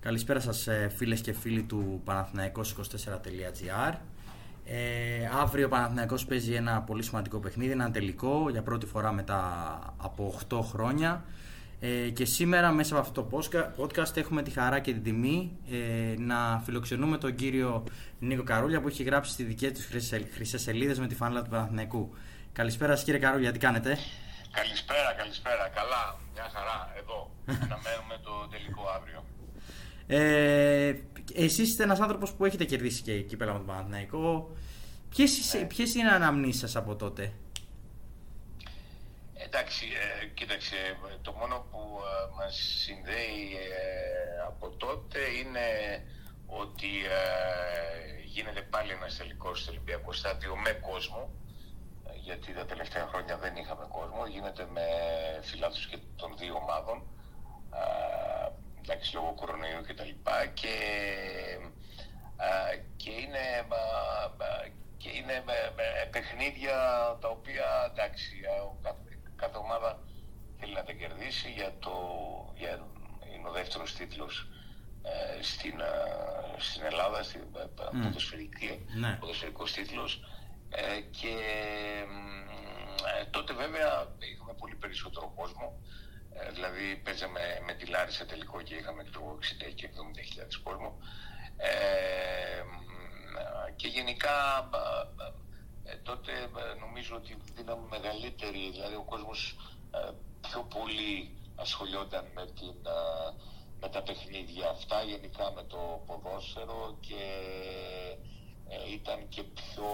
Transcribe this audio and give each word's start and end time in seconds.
Καλησπέρα 0.00 0.40
σας 0.40 0.66
ε, 0.66 0.92
φίλες 0.96 1.20
και 1.20 1.32
φίλοι 1.32 1.62
του 1.62 2.02
Παναθηναϊκός24.gr 2.06 3.94
ε, 4.64 5.28
Αύριο 5.40 5.66
ο 5.66 5.68
Παναθηναϊκός 5.68 6.26
παίζει 6.26 6.52
ένα 6.52 6.82
πολύ 6.82 7.02
σημαντικό 7.02 7.38
παιχνίδι, 7.38 7.72
ένα 7.72 7.90
τελικό 7.90 8.50
για 8.50 8.62
πρώτη 8.62 8.86
φορά 8.86 9.12
μετά 9.12 9.42
από 9.96 10.40
8 10.50 10.60
χρόνια 10.62 11.24
ε, 11.80 12.08
και 12.08 12.24
σήμερα 12.24 12.70
μέσα 12.70 12.96
από 12.96 13.02
αυτό 13.02 13.22
το 13.22 13.38
podcast 13.76 14.16
έχουμε 14.16 14.42
τη 14.42 14.50
χαρά 14.50 14.78
και 14.78 14.92
την 14.92 15.02
τιμή 15.02 15.58
ε, 15.70 16.14
να 16.18 16.62
φιλοξενούμε 16.64 17.18
τον 17.18 17.34
κύριο 17.34 17.84
Νίκο 18.18 18.42
Καρούλια 18.42 18.80
που 18.80 18.88
έχει 18.88 19.02
γράψει 19.02 19.32
στη 19.32 19.42
δική 19.42 19.70
του 19.70 19.80
χρυσέ 20.34 20.58
σελίδες 20.58 20.98
με 20.98 21.06
τη 21.06 21.14
φάνελα 21.14 21.42
του 21.42 21.50
Παναθηναϊκού. 21.50 22.14
Καλησπέρα 22.52 22.96
σας 22.96 23.04
κύριε 23.04 23.20
Καρούλια, 23.20 23.52
τι 23.52 23.58
κάνετε; 23.58 23.98
Καλησπέρα, 24.50 25.12
καλησπέρα. 25.16 25.68
Καλά, 25.68 26.18
μια 26.34 26.50
χαρά, 26.54 26.92
εδώ. 27.00 27.30
Αναμένουμε 27.64 28.16
το 28.22 28.32
τελικό 28.50 28.82
αύριο. 28.96 29.24
Ε, 30.12 30.94
Εσείς 31.34 31.68
είστε 31.68 31.82
ένας 31.82 32.00
άνθρωπος 32.00 32.32
που 32.32 32.44
έχετε 32.44 32.64
κερδίσει 32.64 33.02
και 33.02 33.20
κύπελα 33.20 33.52
με 33.52 33.58
τον 33.58 33.66
Παναθηναϊκό. 33.66 34.56
Ποιες 35.68 35.94
ναι. 35.94 36.00
είναι 36.00 36.10
οι 36.10 36.14
αναμνήσεις 36.14 36.60
σας 36.60 36.76
από 36.76 36.96
τότε, 36.96 37.32
Εντάξει, 39.52 39.86
ε, 40.22 40.26
κοίταξε, 40.26 40.76
το 41.22 41.32
μόνο 41.32 41.66
που 41.70 41.78
ε, 41.78 42.34
μας 42.38 42.54
συνδέει 42.84 43.42
ε, 43.74 44.40
από 44.46 44.68
τότε 44.68 45.18
είναι 45.38 45.66
ότι 46.46 46.90
ε, 47.18 48.22
γίνεται 48.24 48.62
πάλι 48.62 48.92
ένας 48.92 49.16
τελικός 49.16 49.60
στο 49.60 49.70
Ολυμπιακό 49.70 50.12
Στάδιο 50.12 50.56
με 50.56 50.72
κόσμο 50.72 51.30
γιατί 52.26 52.52
τα 52.52 52.64
τελευταία 52.66 53.06
χρόνια 53.06 53.36
δεν 53.36 53.56
είχαμε 53.56 53.86
κόσμο, 53.88 54.26
γίνεται 54.26 54.66
με 54.72 54.86
φιλάθους 55.42 55.86
και 55.86 55.98
των 56.16 56.36
δύο 56.38 56.54
ομάδων 56.54 57.02
εντάξει, 58.82 59.14
λόγω 59.14 59.34
κορονοϊού 59.36 59.82
και 59.86 59.94
τα 59.94 60.04
λοιπά 60.04 60.46
και, 60.46 60.74
και 62.96 63.10
είναι, 63.10 63.44
και 64.96 65.08
είναι 65.08 65.44
παιχνίδια 66.10 66.76
τα 67.20 67.28
οποία 67.28 67.90
εντάξει, 67.92 68.40
κάθε, 68.82 69.18
κάθε 69.36 69.56
ομάδα 69.56 69.98
θέλει 70.58 70.72
να 70.74 70.84
τα 70.84 70.92
κερδίσει 70.92 71.50
για 71.50 71.72
το, 71.78 71.94
για, 72.56 72.86
είναι 73.34 73.48
ο 73.48 73.52
δεύτερος 73.52 73.94
τίτλος 73.94 74.48
ε, 75.02 75.42
στην, 75.42 75.74
στην 76.58 76.82
Ελλάδα, 76.84 77.22
στην 77.22 77.40
mm. 77.54 77.90
ποδοσφαιρική, 78.02 78.86
ναι. 78.94 79.16
ποδοσφαιρικός 79.20 79.72
τίτλος 79.72 80.24
ε, 80.70 81.00
και 81.00 81.34
ε, 83.20 83.24
τότε 83.30 83.52
βέβαια 83.52 84.06
είχαμε 84.18 84.54
πολύ 84.58 84.74
περισσότερο 84.74 84.80
κόσμο 84.80 84.89
ε, 86.90 86.94
δηλαδή 86.94 87.04
παίζαμε 87.04 87.40
με 87.66 87.74
τη 87.74 87.86
Λάρισα 87.86 88.26
τελικό 88.26 88.62
και 88.62 88.74
είχαμε 88.74 89.04
το 89.04 89.38
60 89.68 89.74
και 89.74 89.90
70 89.94 90.62
κόσμο. 90.62 90.98
Ε, 91.56 92.62
και 93.76 93.88
γενικά 93.88 94.70
ε, 95.84 95.94
τότε 96.02 96.32
νομίζω 96.80 97.16
ότι 97.16 97.36
δίναμε 97.54 97.86
μεγαλύτερη, 97.90 98.70
δηλαδή 98.70 98.94
ο 98.94 99.02
κόσμος 99.02 99.56
πιο 100.40 100.62
πολύ 100.62 101.36
ασχολιόταν 101.56 102.24
με, 102.34 102.46
την, 102.46 102.74
με 103.80 103.88
τα 103.88 104.02
παιχνίδια 104.02 104.68
αυτά, 104.68 105.02
γενικά 105.02 105.52
με 105.52 105.62
το 105.62 106.02
ποδόσφαιρο 106.06 106.96
και 107.00 107.24
ήταν 108.92 109.28
και 109.28 109.42
πιο 109.42 109.90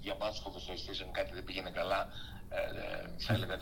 για 0.00 0.14
μας 0.14 0.42
ποδοσφαιριστές 0.42 1.00
αν 1.00 1.12
κάτι 1.12 1.34
δεν 1.34 1.44
πήγαινε 1.44 1.70
καλά 1.70 2.08
θα 3.18 3.34
έλεγα 3.34 3.58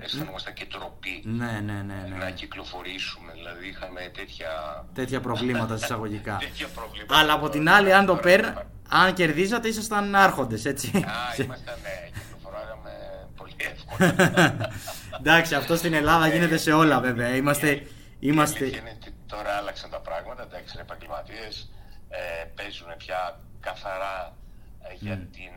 αισθανόμασταν 0.00 0.54
και 0.54 0.66
τροπή 0.66 1.22
ναι, 1.24 1.60
ναι, 1.64 1.72
ναι, 1.72 2.06
ναι. 2.08 2.16
να 2.16 2.30
κυκλοφορήσουμε. 2.30 3.32
Δηλαδή 3.32 3.68
είχαμε 3.68 4.00
τέτοια, 4.14 4.50
τέτοια 4.94 5.20
προβλήματα 5.20 5.74
εισαγωγικά. 5.74 6.36
τέτοια 6.46 6.68
προβλήματα. 6.74 7.18
Αλλά 7.18 7.32
από 7.32 7.48
την 7.48 7.68
άλλη, 7.68 7.92
αν 7.92 8.06
το 8.06 8.16
παίρνει, 8.16 8.54
αν 8.88 9.14
κερδίζατε, 9.14 9.68
ήσασταν 9.68 10.14
άρχοντες, 10.14 10.64
έτσι. 10.64 10.86
Α, 10.96 11.42
ήμασταν, 11.42 11.74
ναι, 11.82 12.18
κυκλοφοράγαμε 12.20 12.90
πολύ 13.36 13.56
εύκολα. 13.56 14.56
Εντάξει, 15.20 15.54
αυτό 15.54 15.76
στην 15.76 15.92
Ελλάδα 15.94 16.26
ε, 16.26 16.32
γίνεται 16.32 16.56
σε 16.56 16.72
όλα, 16.72 17.00
βέβαια. 17.00 17.36
Είμαστε. 17.36 17.86
είμαστε... 18.18 18.64
Είναι, 18.64 18.98
τώρα 19.26 19.50
άλλαξαν 19.50 19.90
τα 19.90 20.00
πράγματα. 20.00 20.42
Εντάξει, 20.42 20.76
οι 20.76 20.80
επαγγελματίες 20.80 21.70
ε, 22.08 22.44
παίζουν 22.54 22.96
πια 22.96 23.40
καθαρά 23.60 24.36
ε, 24.82 24.94
για 24.94 25.16
την 25.16 25.52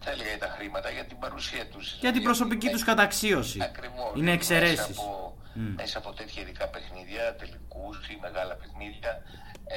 θα 0.00 0.10
έλεγα 0.10 0.28
για 0.28 0.38
τα 0.38 0.48
χρήματα, 0.56 0.90
για 0.90 1.04
την 1.04 1.18
παρουσία 1.18 1.66
τους. 1.66 1.98
Για 2.00 2.12
την 2.12 2.22
προσωπική 2.22 2.68
τους 2.68 2.84
καταξίωση. 2.84 3.58
Ακριβώς. 3.62 4.12
Είναι 4.16 4.32
εξαιρέσεις. 4.32 4.78
Μέσα 4.78 5.00
από, 5.00 5.38
μέσα 5.54 5.98
από 5.98 6.12
τέτοια 6.12 6.42
ειδικά 6.42 6.68
παιχνίδια, 6.68 7.34
τελικούς 7.34 8.08
ή 8.08 8.18
μεγάλα 8.20 8.54
παιχνίδια, 8.54 9.22
ε, 9.64 9.76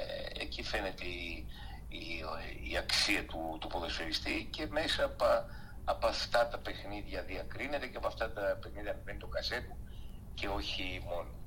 ε, 0.00 0.42
εκεί 0.42 0.62
φαίνεται 0.62 1.04
η, 1.04 1.46
η, 1.88 2.04
η 2.70 2.76
αξία 2.76 3.24
του, 3.24 3.56
του 3.60 3.66
ποδοσφαιριστή 3.66 4.48
και 4.50 4.66
μέσα 4.66 5.04
από, 5.04 5.24
από 5.84 6.06
αυτά 6.06 6.48
τα 6.48 6.58
παιχνίδια 6.58 7.22
διακρίνεται 7.22 7.86
και 7.86 7.96
από 7.96 8.06
αυτά 8.06 8.32
τα 8.32 8.58
παιχνίδια 8.62 8.94
παίρνει 8.94 9.20
το 9.20 9.26
κασέτ 9.26 9.64
και 10.34 10.48
όχι 10.48 11.02
μόνο. 11.04 11.37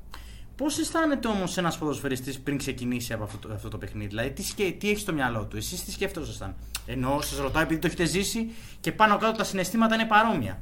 Πώς 0.55 0.77
αισθάνεται 0.77 1.27
όμως 1.27 1.57
ένας 1.57 1.77
ποδοσφαιριστής 1.77 2.39
πριν 2.39 2.57
ξεκινήσει 2.57 3.13
από 3.13 3.23
αυτό 3.23 3.37
το, 3.37 3.53
αυτό 3.53 3.69
το 3.69 3.77
παιχνίδι, 3.77 4.07
Δηλαδή, 4.07 4.31
τι, 4.31 4.71
τι 4.73 4.89
έχεις 4.89 5.01
στο 5.01 5.13
μυαλό 5.13 5.45
του, 5.45 5.57
εσείς 5.57 5.85
τι 5.85 5.91
σκέφτεσταν. 5.91 6.55
Ενώ 6.85 7.21
σας 7.21 7.37
ρωτάω 7.37 7.61
επειδή 7.61 7.79
το 7.79 7.87
έχετε 7.87 8.05
ζήσει 8.05 8.55
και 8.79 8.91
πάνω 8.91 9.17
κάτω 9.17 9.37
τα 9.37 9.43
συναισθήματα 9.43 9.95
είναι 9.95 10.05
παρόμοια. 10.05 10.61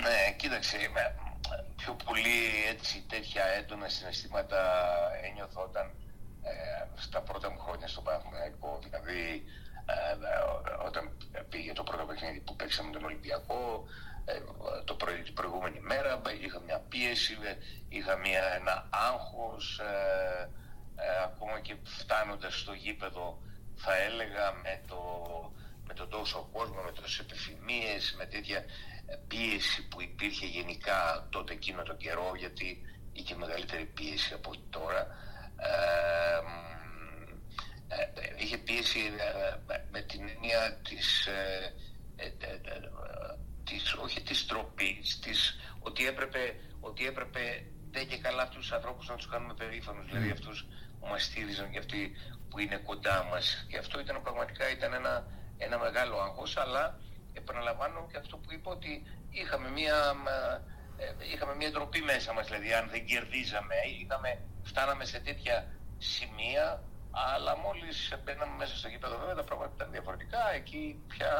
Ναι, 0.00 0.36
κοίταξε. 0.36 0.76
Πιο 1.76 1.96
πολύ 2.04 2.40
έτσι, 2.72 3.04
τέτοια 3.08 3.44
έντονα 3.58 3.88
συναισθήματα 3.88 4.60
ένιωθα 5.26 5.60
όταν 5.60 5.86
ε, 6.42 6.52
στα 6.96 7.20
πρώτα 7.20 7.50
μου 7.50 7.58
χρόνια 7.58 7.88
στο 7.88 8.00
Παναθηναϊκό. 8.00 8.78
Δηλαδή, 8.84 9.44
ε, 9.86 9.96
όταν 10.88 11.02
πήγε 11.48 11.72
το 11.72 11.82
πρώτο 11.82 12.04
παιχνίδι 12.04 12.40
που 12.40 12.56
παίξαμε 12.56 12.90
τον 12.92 13.04
Ολυμπιακό, 13.04 13.60
ε, 13.76 14.11
το 14.84 14.94
πρωί, 14.94 15.22
την 15.22 15.34
προηγούμενη 15.34 15.80
μέρα 15.80 16.22
είχα 16.40 16.60
μια 16.60 16.78
πίεση, 16.88 17.36
είχα 17.88 18.16
μια, 18.16 18.42
ένα 18.54 18.88
άγχος 18.90 19.78
ε, 19.78 20.48
ε, 20.96 21.22
ακόμα 21.24 21.60
και 21.60 21.76
φτάνοντας 21.82 22.58
στο 22.58 22.72
γήπεδο 22.72 23.42
θα 23.74 23.96
έλεγα 23.96 24.52
με, 24.52 24.82
το, 24.86 25.00
με 25.86 25.94
τον 25.94 26.08
τόσο 26.08 26.48
κόσμο, 26.52 26.82
με 26.82 26.92
τόσες 26.92 27.18
επιθυμίες, 27.18 28.14
με 28.18 28.26
τέτοια 28.26 28.64
πίεση 29.28 29.88
που 29.88 30.02
υπήρχε 30.02 30.46
γενικά 30.46 31.26
τότε 31.30 31.52
εκείνο 31.52 31.82
τον 31.82 31.96
καιρό 31.96 32.32
γιατί 32.36 32.82
είχε 33.12 33.34
μεγαλύτερη 33.34 33.84
πίεση 33.84 34.34
από 34.34 34.50
τώρα. 34.70 35.06
Είχε 38.36 38.58
πίεση 38.58 38.98
με 39.90 40.00
την 40.00 40.28
έννοια 40.28 40.80
της 40.88 41.28
της, 43.78 43.94
όχι 43.94 44.22
της 44.22 44.46
τροπής, 44.46 45.18
της, 45.18 45.58
ότι 45.80 46.06
έπρεπε, 46.06 46.54
ότι 46.80 47.06
έπρεπε 47.06 47.64
δεν 47.90 48.08
και 48.08 48.18
καλά 48.18 48.42
αυτούς 48.42 48.60
τους 48.60 48.72
ανθρώπους 48.72 49.08
να 49.08 49.14
τους 49.14 49.28
κάνουμε 49.28 49.54
περήφανους, 49.54 50.06
δηλαδή 50.06 50.28
mm. 50.28 50.32
αυτούς 50.32 50.66
που 51.00 51.06
μας 51.06 51.24
στήριζαν 51.24 51.70
και 51.70 51.78
αυτοί 51.78 52.16
που 52.48 52.58
είναι 52.58 52.76
κοντά 52.76 53.26
μας. 53.30 53.66
Και 53.68 53.78
αυτό 53.78 54.00
ήταν 54.00 54.22
πραγματικά 54.22 54.70
ήταν 54.70 54.92
ένα, 54.92 55.26
ένα 55.58 55.78
μεγάλο 55.78 56.20
άγχος, 56.20 56.56
αλλά 56.56 56.98
επαναλαμβάνω 57.32 58.08
και 58.10 58.16
αυτό 58.16 58.36
που 58.36 58.52
είπα 58.52 58.70
ότι 58.70 59.02
είχαμε 59.30 59.68
μια, 59.70 60.14
ε, 60.96 61.26
είχαμε 61.32 61.54
μια 61.54 61.70
ντροπή 61.70 62.00
μέσα 62.02 62.32
μας, 62.32 62.46
δηλαδή 62.46 62.72
αν 62.72 62.88
δεν 62.90 63.06
κερδίζαμε, 63.06 63.74
είχαμε, 64.00 64.30
φτάναμε 64.62 65.04
σε 65.04 65.18
τέτοια 65.18 65.66
σημεία, 65.98 66.82
αλλά 67.10 67.56
μόλις 67.56 68.12
μπαίναμε 68.24 68.56
μέσα 68.56 68.76
στο 68.76 68.88
γήπεδο 68.88 69.18
βέβαια 69.18 69.34
τα 69.34 69.44
πράγματα 69.44 69.74
ήταν 69.74 69.90
διαφορετικά, 69.90 70.52
εκεί 70.54 71.02
πια 71.08 71.32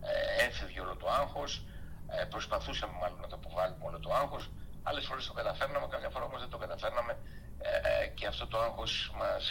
ε, 0.00 0.44
έφευγε 0.46 0.80
όλο 0.80 0.96
το 0.96 1.08
άγχος, 1.20 1.64
ε, 2.08 2.24
προσπαθούσαμε 2.24 2.92
μάλλον 3.00 3.20
να 3.20 3.26
το 3.26 3.36
αποβάλουμε 3.40 3.84
όλο 3.88 3.98
το 3.98 4.14
άγχος, 4.14 4.50
άλλες 4.82 5.04
φορές 5.06 5.26
το 5.26 5.32
καταφέρναμε, 5.32 5.86
κάποια 5.90 6.10
φορά 6.10 6.24
όμως 6.24 6.40
δεν 6.40 6.50
το 6.50 6.58
καταφέρναμε 6.58 7.16
ε, 7.58 8.06
και 8.06 8.26
αυτό 8.26 8.46
το 8.46 8.58
άγχος 8.60 9.12
μας 9.18 9.44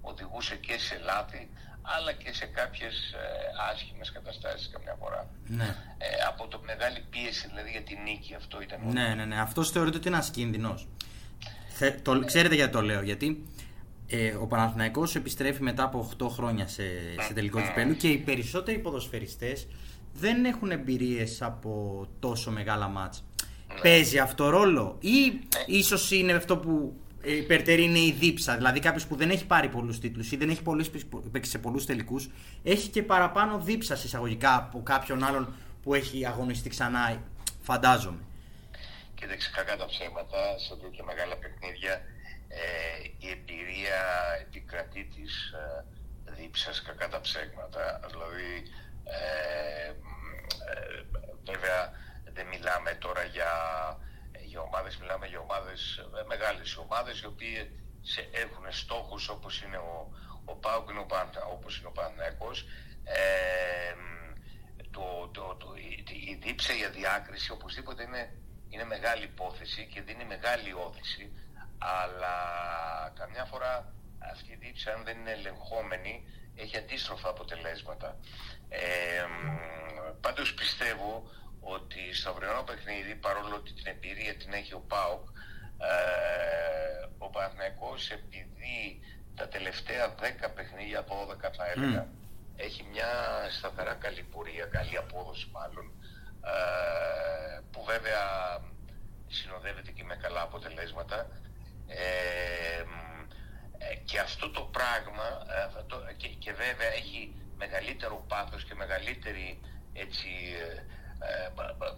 οδηγούσε 0.00 0.56
και 0.56 0.78
σε 0.78 0.98
λάθη 0.98 1.50
αλλά 1.82 2.12
και 2.12 2.32
σε 2.32 2.46
κάποιες 2.46 3.14
άσχημες 3.70 4.12
καταστάσεις 4.12 4.70
καμιά 4.72 4.96
φορά. 5.00 5.30
Ναι. 5.46 5.76
από 6.28 6.48
το 6.48 6.60
μεγάλη 6.64 7.00
πίεση 7.10 7.46
δηλαδή 7.48 7.70
για 7.70 7.82
την 7.82 7.98
νίκη 8.02 8.34
αυτό 8.34 8.62
ήταν. 8.62 8.80
Ναι, 8.92 9.14
ναι, 9.14 9.24
ναι. 9.24 9.40
Αυτός 9.40 9.70
θεωρείται 9.70 9.96
ότι 9.96 10.06
είναι 10.08 10.16
ένας 10.16 10.30
κίνδυνος. 10.30 10.88
Το, 12.02 12.24
ξέρετε 12.24 12.54
γιατί 12.54 12.72
το 12.72 12.82
λέω, 12.82 13.02
γιατί 13.02 13.46
ε, 14.14 14.34
ο 14.40 14.46
Παναθηναϊκός 14.46 15.14
επιστρέφει 15.14 15.62
μετά 15.62 15.82
από 15.82 16.10
8 16.18 16.26
χρόνια 16.28 16.66
σε, 16.68 16.82
σε 17.26 17.32
τελικό 17.32 17.60
κυπέλου 17.60 17.96
και 17.96 18.08
οι 18.08 18.18
περισσότεροι 18.18 18.78
ποδοσφαιριστές 18.78 19.66
δεν 20.12 20.44
έχουν 20.44 20.70
εμπειρίες 20.70 21.42
από 21.42 22.06
τόσο 22.18 22.50
μεγάλα 22.50 22.88
μάτς. 22.88 23.24
Παίζει 23.82 24.18
αυτό 24.18 24.48
ρόλο 24.48 24.96
ή 25.00 25.40
ίσως 25.66 26.10
είναι 26.10 26.32
αυτό 26.32 26.56
που 26.56 26.96
υπερτερεί 27.22 27.82
είναι 27.82 27.98
η 27.98 28.16
δίψα. 28.18 28.56
Δηλαδή 28.56 28.80
κάποιος 28.80 29.06
που 29.06 29.16
δεν 29.16 29.30
έχει 29.30 29.46
πάρει 29.46 29.68
πολλούς 29.68 29.98
τίτλους 29.98 30.32
ή 30.32 30.36
δεν 30.36 30.48
έχει 30.48 30.62
παίξει 31.30 31.50
σε 31.50 31.58
πολλούς 31.58 31.86
τελικούς 31.86 32.30
έχει 32.62 32.88
και 32.88 33.02
παραπάνω 33.02 33.58
δίψα 33.58 33.94
εισαγωγικά 33.94 34.56
από 34.56 34.82
κάποιον 34.82 35.24
άλλον 35.24 35.54
που 35.82 35.94
έχει 35.94 36.26
αγωνιστεί 36.26 36.68
ξανά, 36.68 37.22
φαντάζομαι. 37.62 38.18
Κοίταξε 39.14 39.50
κακά 39.54 39.76
τα 39.76 39.86
ψέματα, 39.86 40.58
σε 40.58 40.76
τέτοια 40.82 41.04
μεγάλα 41.04 41.36
παιχνίδια 41.36 42.02
ε, 42.48 43.01
η 43.22 43.30
εμπειρία 43.30 44.00
επικρατεί 44.40 45.04
της 45.04 45.52
ε, 45.52 45.84
δίψας 46.32 46.82
κακά 46.82 47.08
τα 47.08 47.20
ψέματα. 47.20 48.00
Δηλαδή, 48.10 48.62
ε, 49.04 49.88
ε, 50.70 51.02
βέβαια 51.44 51.92
δεν 52.32 52.46
μιλάμε 52.46 52.94
τώρα 52.94 53.22
για, 53.22 53.52
για 54.44 54.60
ομάδες, 54.60 54.96
μιλάμε 54.96 55.26
για 55.26 55.38
ομάδες, 55.38 55.96
ε, 56.20 56.24
μεγάλες 56.26 56.76
ομάδες 56.76 57.20
οι 57.20 57.26
οποίες 57.26 57.66
έχουν 58.30 58.66
στόχους 58.70 59.28
όπως 59.28 59.62
είναι 59.62 59.76
ο, 59.76 60.12
ο 60.44 60.54
Πάουκ 60.54 60.92
και 60.92 60.98
ο 60.98 61.06
Πάντα, 61.06 61.44
όπως 61.44 61.78
είναι 61.78 61.88
ο 61.88 61.92
Πανέκος. 61.92 62.66
Ε, 63.04 63.94
το, 64.90 65.30
το, 65.32 65.56
το, 65.56 65.74
η, 65.76 66.04
η 66.30 66.34
δίψα, 66.42 66.76
η 66.76 66.84
αδιάκριση 66.84 67.50
οπωσδήποτε 67.52 68.02
είναι, 68.02 68.32
είναι 68.68 68.84
μεγάλη 68.84 69.24
υπόθεση 69.24 69.86
και 69.92 70.02
δίνει 70.02 70.24
μεγάλη 70.24 70.72
όθηση 70.72 71.32
αλλά 72.02 72.36
καμιά 73.18 73.44
φορά 73.44 73.92
αυτή 74.32 74.52
η 74.52 74.56
δίψα 74.56 74.92
αν 74.92 75.04
δεν 75.04 75.18
είναι 75.18 75.30
ελεγχόμενη 75.30 76.24
έχει 76.54 76.76
αντίστροφα 76.76 77.28
αποτελέσματα. 77.28 78.16
Ε, 78.68 79.24
πάντως 80.20 80.54
πιστεύω 80.54 81.30
ότι 81.60 82.14
στο 82.14 82.30
αυριανό 82.30 82.62
παιχνίδι 82.62 83.14
παρόλο 83.14 83.54
ότι 83.54 83.72
την 83.72 83.86
εμπειρία 83.86 84.34
την 84.36 84.52
έχει 84.52 84.74
ο 84.74 84.84
ΠΑΟΚ 84.88 85.28
ε, 85.78 87.06
ο 87.18 87.28
Παναθηναϊκός 87.30 88.10
επειδή 88.10 89.00
τα 89.34 89.48
τελευταία 89.48 90.14
10 90.14 90.14
παιχνίδια, 90.54 91.04
12 91.04 91.06
θα 91.56 91.66
έλεγα, 91.70 92.06
έχει 92.56 92.86
μια 92.92 93.10
σταθερά 93.58 93.94
καλή 93.94 94.22
πορεία, 94.22 94.64
καλή 94.64 94.96
απόδοση 94.96 95.48
μάλλον, 95.52 95.86
ε, 96.44 97.60
που 97.70 97.84
βέβαια 97.84 98.24
συνοδεύεται 99.28 99.90
και 99.90 100.04
με 100.04 100.16
καλά 100.16 100.42
αποτελέσματα. 100.42 101.26
Ε, 101.98 103.94
και 104.04 104.18
αυτό 104.18 104.50
το 104.50 104.60
πράγμα 104.60 105.26
ε, 106.08 106.12
και, 106.12 106.28
και, 106.28 106.52
βέβαια 106.52 106.92
έχει 106.96 107.34
μεγαλύτερο 107.56 108.24
πάθος 108.28 108.64
και 108.64 108.74
μεγαλύτερη 108.74 109.60
έτσι, 109.92 110.28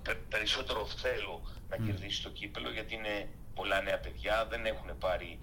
ε, 0.07 0.13
περισσότερο 0.29 0.87
θέλω 0.87 1.43
να 1.69 1.77
κερδίσει 1.77 2.23
το 2.23 2.31
κύπελο 2.31 2.71
γιατί 2.71 2.95
είναι 2.95 3.29
πολλά 3.55 3.81
νέα 3.83 3.99
παιδιά, 3.99 4.47
δεν 4.51 4.67
έχουν 4.67 4.99
πάρει 4.99 5.39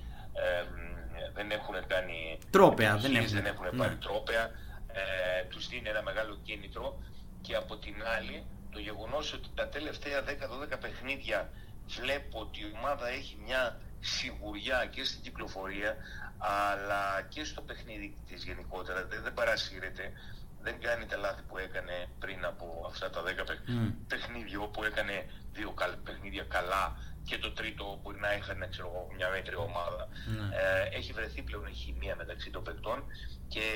δεν 1.33 1.51
έχουν 1.51 1.75
κάνει 1.88 2.38
τρόπαια, 2.50 2.98
δεν 2.98 3.15
έχουν, 3.15 3.27
δεν 3.27 3.45
έχουν 3.45 3.77
πάρει 3.77 3.94
ναι. 3.94 4.00
τρόπαια. 4.00 4.51
Ε, 4.94 5.44
τους 5.44 5.68
δίνει 5.68 5.89
ένα 5.89 6.01
μεγάλο 6.01 6.39
κίνητρο 6.44 7.01
και 7.42 7.56
από 7.56 7.77
την 7.77 7.95
άλλη 8.18 8.45
το 8.71 8.80
γεγονός 8.80 9.33
ότι 9.33 9.50
τα 9.56 9.68
τελευταία 9.68 10.24
10-12 10.24 10.80
παιχνίδια 10.81 11.50
βλέπω 11.88 12.39
ότι 12.39 12.59
η 12.59 12.74
ομάδα 12.77 13.07
έχει 13.09 13.38
μια 13.45 13.80
σιγουριά 14.01 14.86
και 14.92 15.03
στην 15.03 15.21
κυκλοφορία 15.21 15.95
αλλά 16.38 17.21
και 17.30 17.44
στο 17.44 17.62
παιχνίδι 17.62 18.18
της 18.27 18.44
γενικότερα 18.44 19.06
δεν, 19.06 19.21
δεν 19.24 19.33
παρασύρεται 19.33 20.13
δεν 20.62 20.80
κάνει 20.80 21.06
τα 21.06 21.18
λάθη 21.18 21.42
που 21.42 21.57
έκανε 21.57 22.07
πριν 22.19 22.45
από 22.45 22.86
αυτά 22.88 23.09
τα 23.09 23.21
10 23.24 23.25
mm. 23.25 23.94
παιχνίδια 24.07 24.59
όπου 24.59 24.83
έκανε 24.83 25.25
δύο 25.51 25.74
παιχνίδια 26.03 26.44
καλά 26.44 26.98
και 27.24 27.38
το 27.38 27.51
τρίτο 27.51 28.00
μπορεί 28.01 28.19
να 28.19 28.33
είχαν 28.33 28.68
ξέρω, 28.69 29.07
μια 29.15 29.30
μέτρη 29.30 29.56
ομάδα. 29.56 30.07
Mm. 30.07 30.53
Ε, 30.53 30.98
έχει 30.98 31.13
βρεθεί 31.13 31.42
πλέον 31.42 31.65
η 31.65 31.74
χημεία 31.74 32.15
μεταξύ 32.15 32.50
των 32.50 32.63
παικτών 32.63 33.03
και 33.48 33.68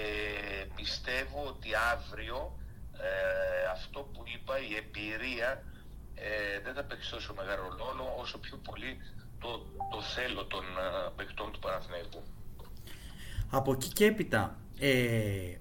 πιστεύω 0.76 1.44
ότι 1.48 1.70
αύριο 1.94 2.60
ε, 2.98 3.66
αυτό 3.72 4.00
που 4.00 4.24
είπα, 4.34 4.60
η 4.60 4.76
εμπειρία 4.76 5.64
ε, 6.16 6.60
δεν 6.64 6.74
θα 6.74 6.84
παίξει 6.84 7.12
τόσο 7.12 7.34
μεγάλο 7.34 7.68
ρόλο 7.80 8.16
όσο 8.18 8.38
πιο 8.38 8.58
πολύ 8.58 8.98
το, 9.40 9.66
το 9.92 10.02
θέλω 10.02 10.46
των 10.46 10.64
ε, 10.64 11.12
παικτών 11.16 11.52
του 11.52 11.60
Παναθηναϊκού. 11.60 12.22
Από 13.50 13.72
εκεί 13.72 13.90
και 13.90 14.06
έπειτα, 14.06 14.58
ε, 14.80 15.56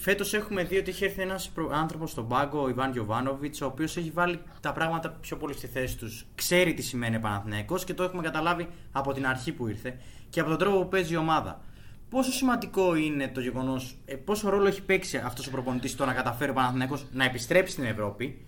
Φέτος 0.00 0.34
έχουμε 0.34 0.64
δει 0.64 0.76
ότι 0.76 0.90
έχει 0.90 1.04
έρθει 1.04 1.22
ένας 1.22 1.50
άνθρωπος 1.72 2.10
στον 2.10 2.28
πάγκο, 2.28 2.62
ο 2.62 2.68
Ιβάν 2.68 2.92
Γιοβάνοβιτ, 2.92 3.62
ο 3.62 3.66
οποίος 3.66 3.96
έχει 3.96 4.10
βάλει 4.10 4.40
τα 4.60 4.72
πράγματα 4.72 5.10
πιο 5.10 5.36
πολύ 5.36 5.54
στη 5.54 5.66
θέση 5.66 5.96
τους. 5.96 6.26
Ξέρει 6.34 6.74
τι 6.74 6.82
σημαίνει 6.82 7.18
Παναθηναϊκός 7.18 7.84
και 7.84 7.94
το 7.94 8.02
έχουμε 8.02 8.22
καταλάβει 8.22 8.68
από 8.92 9.12
την 9.12 9.26
αρχή 9.26 9.52
που 9.52 9.68
ήρθε 9.68 9.98
και 10.30 10.40
από 10.40 10.48
τον 10.48 10.58
τρόπο 10.58 10.78
που 10.78 10.88
παίζει 10.88 11.12
η 11.12 11.16
ομάδα. 11.16 11.60
Πόσο 12.08 12.32
σημαντικό 12.32 12.94
είναι 12.94 13.28
το 13.28 13.40
γεγονός, 13.40 13.96
ε, 14.04 14.14
πόσο 14.14 14.48
ρόλο 14.48 14.66
έχει 14.66 14.82
παίξει 14.82 15.16
αυτός 15.16 15.46
ο 15.46 15.50
προπονητής 15.50 15.90
στο 15.90 16.04
να 16.04 16.12
καταφέρει 16.12 16.50
ο 16.50 16.54
Παναθηναϊκός 16.54 17.06
να 17.12 17.24
επιστρέψει 17.24 17.72
στην 17.72 17.84
Ευρώπη, 17.84 18.46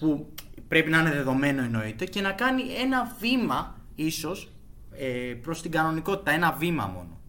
που 0.00 0.32
πρέπει 0.68 0.90
να 0.90 0.98
είναι 0.98 1.10
δεδομένο 1.10 1.62
εννοείται, 1.62 2.04
και 2.04 2.20
να 2.20 2.32
κάνει 2.32 2.62
ένα 2.62 3.16
βήμα 3.20 3.80
ίσως 3.94 4.50
ε, 4.96 5.34
προς 5.42 5.62
την 5.62 5.70
κανονικότητα. 5.70 6.30
Ένα 6.30 6.52
βήμα 6.52 6.86
μόνο 6.86 7.20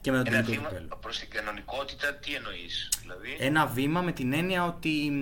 και 0.00 0.10
με 0.10 0.22
ένα 0.26 0.42
βήμα 0.42 0.70
προς 1.00 1.18
την 1.18 1.28
κανονικότητα 1.30 2.14
τι 2.14 2.34
εννοείς 2.34 2.88
δηλαδή... 3.00 3.36
Ένα 3.38 3.66
βήμα 3.66 4.00
με 4.00 4.12
την 4.12 4.32
έννοια 4.32 4.64
ότι 4.64 5.12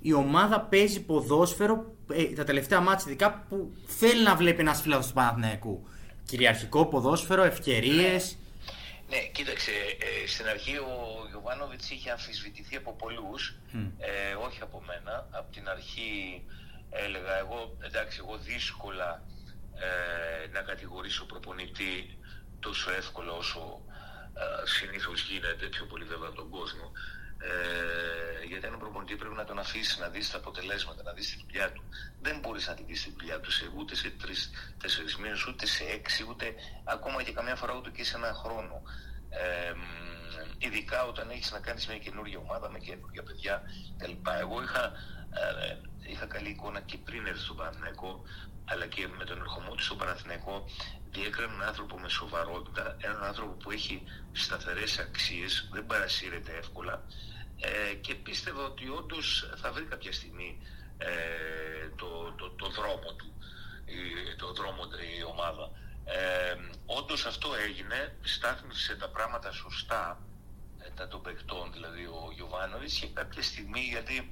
η 0.00 0.12
ομάδα 0.12 0.60
παίζει 0.60 1.00
ποδόσφαιρο 1.00 1.94
ε, 2.12 2.24
τα 2.24 2.44
τελευταία 2.44 2.80
μάτια 2.80 3.04
ειδικά 3.06 3.44
που 3.48 3.72
θέλει 3.86 4.22
να 4.22 4.34
βλέπει 4.36 4.60
ένας 4.60 4.80
φίλος 4.80 5.06
του 5.06 5.12
Παναθηναϊκού. 5.12 5.86
Κυριαρχικό 6.24 6.86
ποδόσφαιρο, 6.86 7.42
ευκαιρίες. 7.42 8.36
Ναι. 9.14 9.20
ναι, 9.20 9.26
κοίταξε, 9.26 9.70
ε, 9.70 10.26
στην 10.26 10.46
αρχή 10.48 10.76
ο 10.76 11.26
Γιωβάνοβιτς 11.28 11.90
είχε 11.90 12.10
αμφισβητηθεί 12.10 12.76
από 12.76 12.92
πολλούς, 12.92 13.54
ε, 13.98 14.34
όχι 14.34 14.62
από 14.62 14.82
μένα. 14.86 15.28
Από 15.30 15.52
την 15.52 15.68
αρχή 15.68 16.44
έλεγα 16.90 17.38
εγώ, 17.38 17.76
εντάξει, 17.80 18.18
εγώ 18.22 18.36
δύσκολα 18.36 19.22
ε, 19.74 20.46
να 20.52 20.60
κατηγορήσω 20.60 21.26
προπονητή 21.26 22.18
τόσο 22.60 22.90
εύκολα 22.90 23.32
όσο 23.32 23.80
ε, 24.34 24.66
συνήθως 24.66 25.22
γίνεται 25.22 25.66
πιο 25.66 25.84
πολύ 25.84 26.04
βέβαια 26.04 26.28
από 26.28 26.36
τον 26.36 26.50
κόσμο. 26.50 26.92
Ε, 27.38 28.44
γιατί 28.46 28.66
ένα 28.66 28.76
προπονητή 28.76 29.16
πρέπει 29.16 29.34
να 29.34 29.44
τον 29.44 29.58
αφήσει 29.58 30.00
να 30.00 30.08
δεις 30.08 30.30
τα 30.30 30.38
αποτελέσματα, 30.38 31.02
να 31.02 31.12
δεις 31.12 31.30
τη 31.30 31.36
δουλειά 31.46 31.72
του. 31.72 31.82
Δεν 32.22 32.38
μπορείς 32.38 32.66
να 32.68 32.74
τη 32.74 32.82
δεις 32.82 33.02
τη 33.02 33.10
δουλειά 33.18 33.40
του 33.40 33.50
σε, 33.50 33.70
ούτε 33.76 33.94
σε 33.94 34.10
τρει-τέσσερι 34.10 35.08
μήνες, 35.20 35.46
ούτε 35.46 35.66
σε 35.66 35.84
έξι, 35.84 36.26
ούτε 36.28 36.54
ακόμα 36.84 37.22
και 37.22 37.32
καμιά 37.32 37.56
φορά 37.56 37.74
ούτε 37.74 37.90
και 37.90 38.04
σε 38.04 38.16
ένα 38.16 38.32
χρόνο. 38.32 38.82
Ε, 39.42 39.72
ειδικά 40.58 41.04
όταν 41.04 41.30
έχεις 41.30 41.52
να 41.52 41.60
κάνεις 41.60 41.86
μια 41.86 41.98
καινούργια 41.98 42.38
ομάδα, 42.38 42.70
με 42.70 42.78
καινούργια 42.78 43.22
παιδιά 43.22 43.62
κλπ. 43.98 44.26
Εγώ 44.40 44.62
είχα, 44.62 44.84
ε, 45.60 45.76
είχα 46.10 46.26
καλή 46.26 46.48
εικόνα 46.48 46.80
και 46.80 46.98
πριν 46.98 47.26
έρθει 47.26 47.40
στον 47.40 47.56
Παναθηναϊκό, 47.56 48.22
αλλά 48.64 48.86
και 48.86 49.08
με 49.18 49.24
τον 49.24 49.38
ερχομό 49.40 49.74
του 49.74 49.82
στον 49.82 49.98
Παναθηναϊκό 49.98 50.64
διέκρανε 51.10 51.52
έναν 51.54 51.68
άνθρωπο 51.68 51.98
με 51.98 52.08
σοβαρότητα, 52.08 52.96
έναν 53.00 53.24
άνθρωπο 53.24 53.52
που 53.52 53.70
έχει 53.70 54.02
σταθερές 54.32 54.98
αξίες, 54.98 55.68
δεν 55.72 55.86
παρασύρεται 55.86 56.52
εύκολα 56.56 57.02
ε, 57.60 57.94
και 57.94 58.14
πίστευα 58.14 58.64
ότι 58.64 58.88
όντως 58.88 59.50
θα 59.56 59.72
βρει 59.72 59.84
κάποια 59.84 60.12
στιγμή 60.12 60.58
ε, 60.98 61.88
το, 61.96 62.32
το, 62.36 62.50
το, 62.50 62.68
δρόμο 62.68 63.14
του, 63.18 63.32
η, 63.84 64.36
το 64.36 64.52
δρόμο 64.52 64.82
η 65.18 65.24
ομάδα. 65.24 65.70
Ε, 66.04 66.54
όντως 66.86 67.26
αυτό 67.26 67.54
έγινε, 67.54 68.16
στάθμισε 68.22 68.96
τα 68.96 69.08
πράγματα 69.08 69.52
σωστά 69.52 70.20
ε, 70.78 70.90
τα 70.90 71.08
των 71.08 71.22
παιχτών, 71.22 71.72
δηλαδή 71.72 72.04
ο 72.04 72.30
Γιωβάνοβιτς 72.34 72.98
και 72.98 73.06
κάποια 73.06 73.42
στιγμή 73.42 73.80
γιατί 73.80 74.30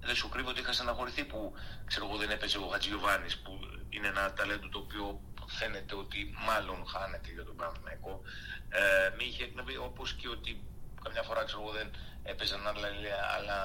δεν 0.00 0.14
σου 0.14 0.28
κρύβω 0.28 0.50
ότι 0.50 0.60
είχα 0.60 0.72
στεναχωρηθεί 0.72 1.24
που 1.24 1.52
ξέρω 1.84 2.06
εγώ 2.06 2.16
δεν 2.16 2.30
έπαιζε 2.30 2.58
ο 2.58 2.68
Χατζιωβάνης 2.72 3.38
που 3.38 3.52
είναι 3.88 4.06
ένα 4.06 4.32
ταλέντο 4.32 4.68
το 4.68 4.78
οποίο 4.78 5.20
φαίνεται 5.46 5.94
ότι 5.94 6.34
μάλλον 6.46 6.86
χάνεται 6.86 7.30
για 7.32 7.44
τον 7.44 7.56
Παναθηναϊκό. 7.56 8.22
Ε, 8.68 9.10
μη 9.16 9.24
είχε 9.24 9.44
εκνευεί 9.44 9.76
όπως 9.76 10.14
και 10.14 10.28
ότι 10.28 10.60
καμιά 11.02 11.22
φορά 11.22 11.44
ξέρω 11.44 11.62
εγώ 11.62 11.72
δεν 11.72 11.90
έπαιζαν 12.22 12.66
άλλα, 12.66 12.88
άλλα 13.36 13.58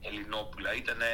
Ελληνόπουλα. 0.00 0.74
Ήταν, 0.74 1.00
ε, 1.00 1.08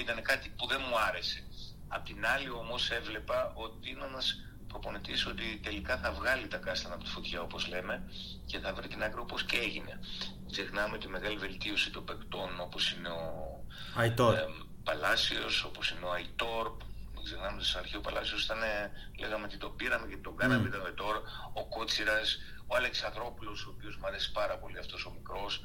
ήταν 0.00 0.22
κάτι 0.22 0.48
που 0.56 0.66
δεν 0.66 0.80
μου 0.88 0.98
άρεσε. 0.98 1.42
Απ' 1.88 2.04
την 2.04 2.26
άλλη 2.26 2.50
όμως 2.50 2.90
έβλεπα 2.90 3.52
ότι 3.54 3.90
είναι 3.90 4.04
ένας 4.04 4.36
προπονητής 4.78 5.26
ότι 5.26 5.60
τελικά 5.62 5.98
θα 5.98 6.12
βγάλει 6.12 6.46
τα 6.48 6.56
κάστανα 6.56 6.94
από 6.94 7.04
τη 7.04 7.10
φωτιά 7.10 7.40
όπως 7.40 7.68
λέμε 7.68 8.02
και 8.46 8.58
θα 8.58 8.74
βρει 8.74 8.88
την 8.88 9.02
άκρη 9.02 9.20
όπως 9.20 9.44
και 9.44 9.56
έγινε. 9.56 10.00
Ξεχνάμε 10.50 10.98
τη 10.98 11.08
μεγάλη 11.08 11.36
βελτίωση 11.36 11.90
των 11.90 12.04
παικτών 12.04 12.60
όπως 12.60 12.92
είναι 12.92 13.08
ο 13.08 13.22
ε, 14.02 14.46
Παλάσιος, 14.84 15.64
όπως 15.64 15.90
είναι 15.90 16.04
ο 16.04 16.12
Αϊτόρ, 16.12 16.76
ξεχνάμε 17.24 17.62
στην 17.62 17.78
αρχή 17.78 17.96
ο 17.96 18.00
Παλάσιος 18.00 18.44
ήταν, 18.44 18.58
λέγαμε 19.18 19.44
ότι 19.44 19.56
το 19.56 19.68
πήραμε 19.68 20.06
και 20.06 20.16
τον 20.16 20.36
κάναμε, 20.36 20.64
mm. 20.64 20.66
είδαμε 20.66 20.90
τώρα, 20.90 21.20
ο 21.52 21.64
Κότσιρας, 21.64 22.38
ο 22.66 22.76
Αλεξανδρόπουλος, 22.76 23.66
ο 23.66 23.70
οποίος 23.76 23.96
μου 23.96 24.06
αρέσει 24.06 24.32
πάρα 24.32 24.58
πολύ 24.58 24.78
αυτός 24.78 25.04
ο 25.06 25.10
μικρός, 25.10 25.62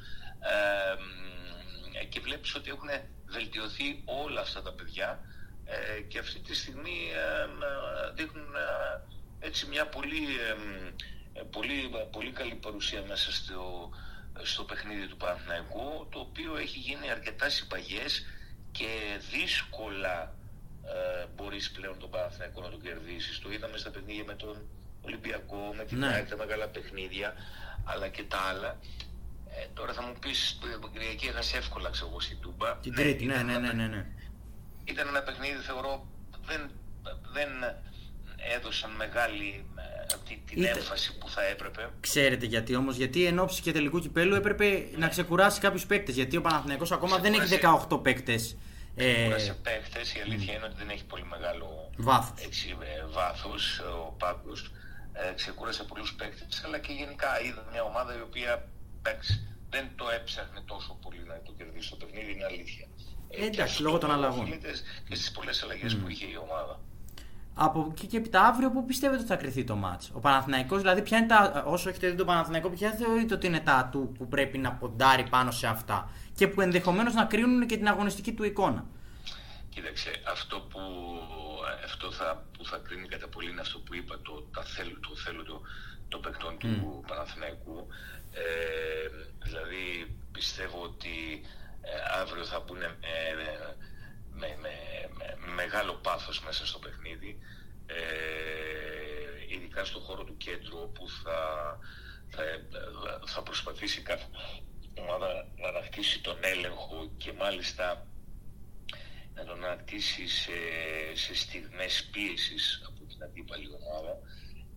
ε, 2.00 2.04
και 2.06 2.20
βλέπεις 2.20 2.56
ότι 2.56 2.70
έχουν 2.70 2.90
βελτιωθεί 3.26 4.02
όλα 4.06 4.42
αυτά 4.42 4.62
τα 4.62 4.74
παιδιά 4.74 5.20
ε, 5.66 6.02
και 6.02 6.20
αυτή 6.20 6.40
τη 6.40 6.56
στιγμή 6.56 7.00
ε, 7.14 7.48
δείχνουν 8.16 8.56
ε, 8.56 9.46
έτσι 9.48 9.66
μια 9.66 9.88
πολύ, 9.88 10.22
πολύ, 11.52 11.90
πολύ 12.12 12.32
καλή 12.32 12.56
παρουσία 12.56 13.04
μέσα 13.08 13.32
στο, 13.32 13.90
στο 14.42 14.64
παιχνίδι 14.64 15.08
του 15.08 15.18
Παναθηναϊκού, 15.18 16.08
το 16.12 16.20
οποίο 16.20 16.58
έχει 16.58 16.80
γίνει 16.80 17.12
αρκετά 17.12 17.50
συμπαγές 17.50 18.26
και 18.72 19.20
δύσκολα 19.32 20.36
ε, 20.86 21.26
μπορείς 21.36 21.72
πλέον 21.72 22.00
τον 22.00 22.10
Παναθηναϊκό 22.10 22.62
να 22.62 22.70
τον 22.70 22.82
κερδίσεις. 22.82 23.40
Το 23.40 23.52
είδαμε 23.52 23.78
στα 23.78 23.90
παιχνίδια 23.90 24.24
με 24.24 24.34
τον 24.34 24.56
Ολυμπιακό, 25.02 25.74
με 25.78 25.84
την 25.86 25.98
Ναι. 25.98 26.26
τα 26.30 26.38
μεγάλα 26.38 26.68
παιχνίδια, 26.68 27.34
αλλά 27.84 28.08
και 28.08 28.24
τα 28.24 28.38
άλλα. 28.38 28.80
Ε, 29.56 29.68
τώρα 29.74 29.94
θα 29.94 30.02
μου 30.02 30.14
πεις, 30.20 30.58
την 30.62 30.92
Κυριακή 30.92 31.28
έχασε 31.28 31.58
εύκολα 31.58 31.90
ξέρω 31.90 32.08
εγώ 32.10 32.20
στην 32.20 32.40
Τούμπα. 32.40 32.78
Την 32.78 32.96
Τρίτη, 32.96 33.26
ναι, 33.26 33.34
ήταν 33.34 33.46
ναι, 33.46 33.54
ένα 33.54 33.74
ναι, 33.74 33.84
ναι. 33.84 33.88
ναι. 33.88 34.06
Ήταν 34.84 35.08
ένα 35.08 35.22
παιχνίδι 35.24 35.58
θεωρώ 35.58 36.08
δεν, 36.46 36.72
δεν 37.34 37.50
έδωσαν 38.56 38.92
μεγάλη 38.92 39.66
ε, 39.78 40.14
αυτή 40.16 40.44
την 40.46 40.62
Είτε- 40.62 40.70
έμφαση 40.70 41.18
που 41.18 41.30
θα 41.30 41.44
έπρεπε. 41.44 41.90
Ξέρετε 42.00 42.46
γιατί 42.46 42.76
όμως, 42.76 42.96
γιατί 42.96 43.26
εν 43.26 43.40
ώψη 43.40 43.62
και 43.62 43.72
τελικού 43.72 44.00
κυπέλου 44.00 44.36
έπρεπε 44.36 44.88
να 44.98 45.08
ξεκουράσει 45.08 45.60
κάποιους 45.60 45.86
παίκτες. 45.86 46.16
Γιατί 46.16 46.38
ο 46.38 46.42
Παναθηναϊκός 46.42 46.92
ακόμα 46.92 47.18
δεν 47.18 47.34
έχει 47.34 47.44
Ξεκούρασε. 47.44 47.88
18 47.90 48.04
παίκτες. 48.04 48.58
Ε, 48.96 49.24
Τώρα 49.26 49.40
σε 49.40 49.54
παίχτες 49.54 50.14
η 50.16 50.20
αλήθεια 50.20 50.54
είναι 50.54 50.66
ότι 50.66 50.76
δεν 50.78 50.90
έχει 50.90 51.06
πολύ 51.06 51.26
μεγάλο 51.26 51.90
Βάθος. 51.98 52.46
έτσι, 52.46 52.78
ε, 52.82 53.06
βάθος 53.06 53.80
ο 53.80 54.16
Πάγκος. 54.20 54.72
Ε, 55.14 55.34
ξεκούρασε 55.36 55.84
πολλούς 55.84 56.14
παίκτες, 56.14 56.64
αλλά 56.66 56.80
και 56.80 56.94
γενικά 56.94 57.42
είδα 57.42 57.66
μια 57.72 57.84
ομάδα 57.84 58.18
η 58.18 58.22
οποία 58.22 58.70
εντάξει, 59.02 59.48
δεν 59.70 59.86
το 59.96 60.06
έψαχνε 60.10 60.62
τόσο 60.66 60.98
πολύ 61.02 61.24
να 61.28 61.42
το 61.46 61.52
κερδίσει 61.58 61.90
το 61.90 61.96
παιχνίδι, 61.96 62.32
είναι 62.32 62.46
αλήθεια. 62.46 62.86
Ε, 63.36 63.38
Εντάξει, 63.38 63.52
και 63.52 63.62
αυτό 63.62 63.84
λόγω 63.84 63.98
των 63.98 64.12
αλλαγών. 64.12 64.40
οφείλεται 64.40 64.72
Και 65.10 65.16
στις 65.16 65.32
πολλές 65.32 65.64
αλλαγές 65.64 65.96
που 65.96 66.10
είχε 66.10 66.26
η 66.26 66.38
ομάδα. 66.50 66.80
Από 67.56 67.88
εκεί 67.92 68.08
και 68.08 68.18
έπειτα 68.18 68.42
αύριο 68.46 68.72
που 68.72 68.86
πιστεύετε 68.86 69.20
ότι 69.20 69.30
θα 69.30 69.36
κρυθεί 69.36 69.64
το 69.64 69.76
μάτς; 69.76 70.12
Ο 70.14 70.20
Παναθηναϊκός 70.20 70.82
δηλαδή 70.82 71.02
ποια 71.02 71.18
είναι 71.18 71.28
τα, 71.28 71.64
όσο 71.68 71.90
έχετε 71.90 72.10
δει 72.10 72.16
τον 72.16 72.26
Παναθηναϊκό 72.26 72.70
ποια 72.70 72.92
θεωρείτε 72.92 73.34
ότι 73.34 73.48
είναι 73.48 73.60
τα 73.60 73.74
ατού 73.74 74.12
που 74.18 74.28
πρέπει 74.28 74.58
να 74.58 74.72
ποντάρει 74.72 75.24
πάνω 75.30 75.52
σε 75.52 75.68
αυτά 75.68 76.10
και 76.36 76.48
που 76.48 76.62
ενδεχομένως 76.62 77.14
να 77.14 77.26
κρίνουν 77.26 77.66
και 77.66 77.78
την 77.78 77.88
αγωνιστική 77.88 78.34
του 78.34 78.44
εικόνα; 78.44 78.86
Κοίταξε, 79.70 80.12
αυτό 80.32 80.60
που, 80.60 80.80
αυτό 81.84 82.12
θα, 82.12 82.46
που 82.58 82.66
θα 82.66 82.78
κρίνει 82.78 83.08
κατά 83.08 83.28
πολύ 83.28 83.50
είναι 83.50 83.62
αυτό 83.62 83.80
που 83.80 83.96
είπα, 83.96 84.20
το, 84.22 84.48
τα 84.54 84.64
θέλω, 84.64 85.00
το 85.00 85.16
θέλω 85.16 85.44
το, 85.44 85.62
των 86.08 86.22
παιχτών 86.22 86.58
του 86.58 87.04
Παναθηναϊκού. 87.08 87.88
Ε, 88.32 88.44
δηλαδή 89.44 90.16
πιστεύω 90.32 90.82
ότι 90.84 91.42
ε, 91.44 91.63
αύριο 92.22 92.46
θα 92.46 92.60
μπουν 92.60 92.82
ε, 92.82 92.90
με, 94.30 94.58
με, 94.62 94.74
με 95.18 95.54
μεγάλο 95.54 95.94
πάθος 95.94 96.44
μέσα 96.44 96.66
στο 96.66 96.80
παιχνίδι. 96.80 97.40
Ε, 97.86 99.54
ειδικά 99.54 99.86
στον 99.86 100.02
χώρο 100.02 100.24
του 100.24 100.38
κέντρου 100.38 100.80
όπου 100.80 101.10
θα, 101.10 101.40
θα, 102.30 102.44
θα 103.26 103.44
προσπαθήσει 103.44 104.02
κάθε 104.02 104.26
ομάδα 105.00 105.48
να 105.56 105.68
ανακτήσει 105.68 106.22
τον 106.22 106.38
έλεγχο 106.42 107.12
και 107.18 107.34
μάλιστα 107.34 108.08
να 109.34 109.46
τον 109.46 109.64
ανακτήσει 109.64 110.28
σε, 110.28 110.52
σε 111.14 111.36
στιγμές 111.36 112.10
πίεσης 112.12 112.82
από 112.88 113.06
την 113.06 113.24
αντίπαλη 113.24 113.68
ομάδα. 113.68 114.18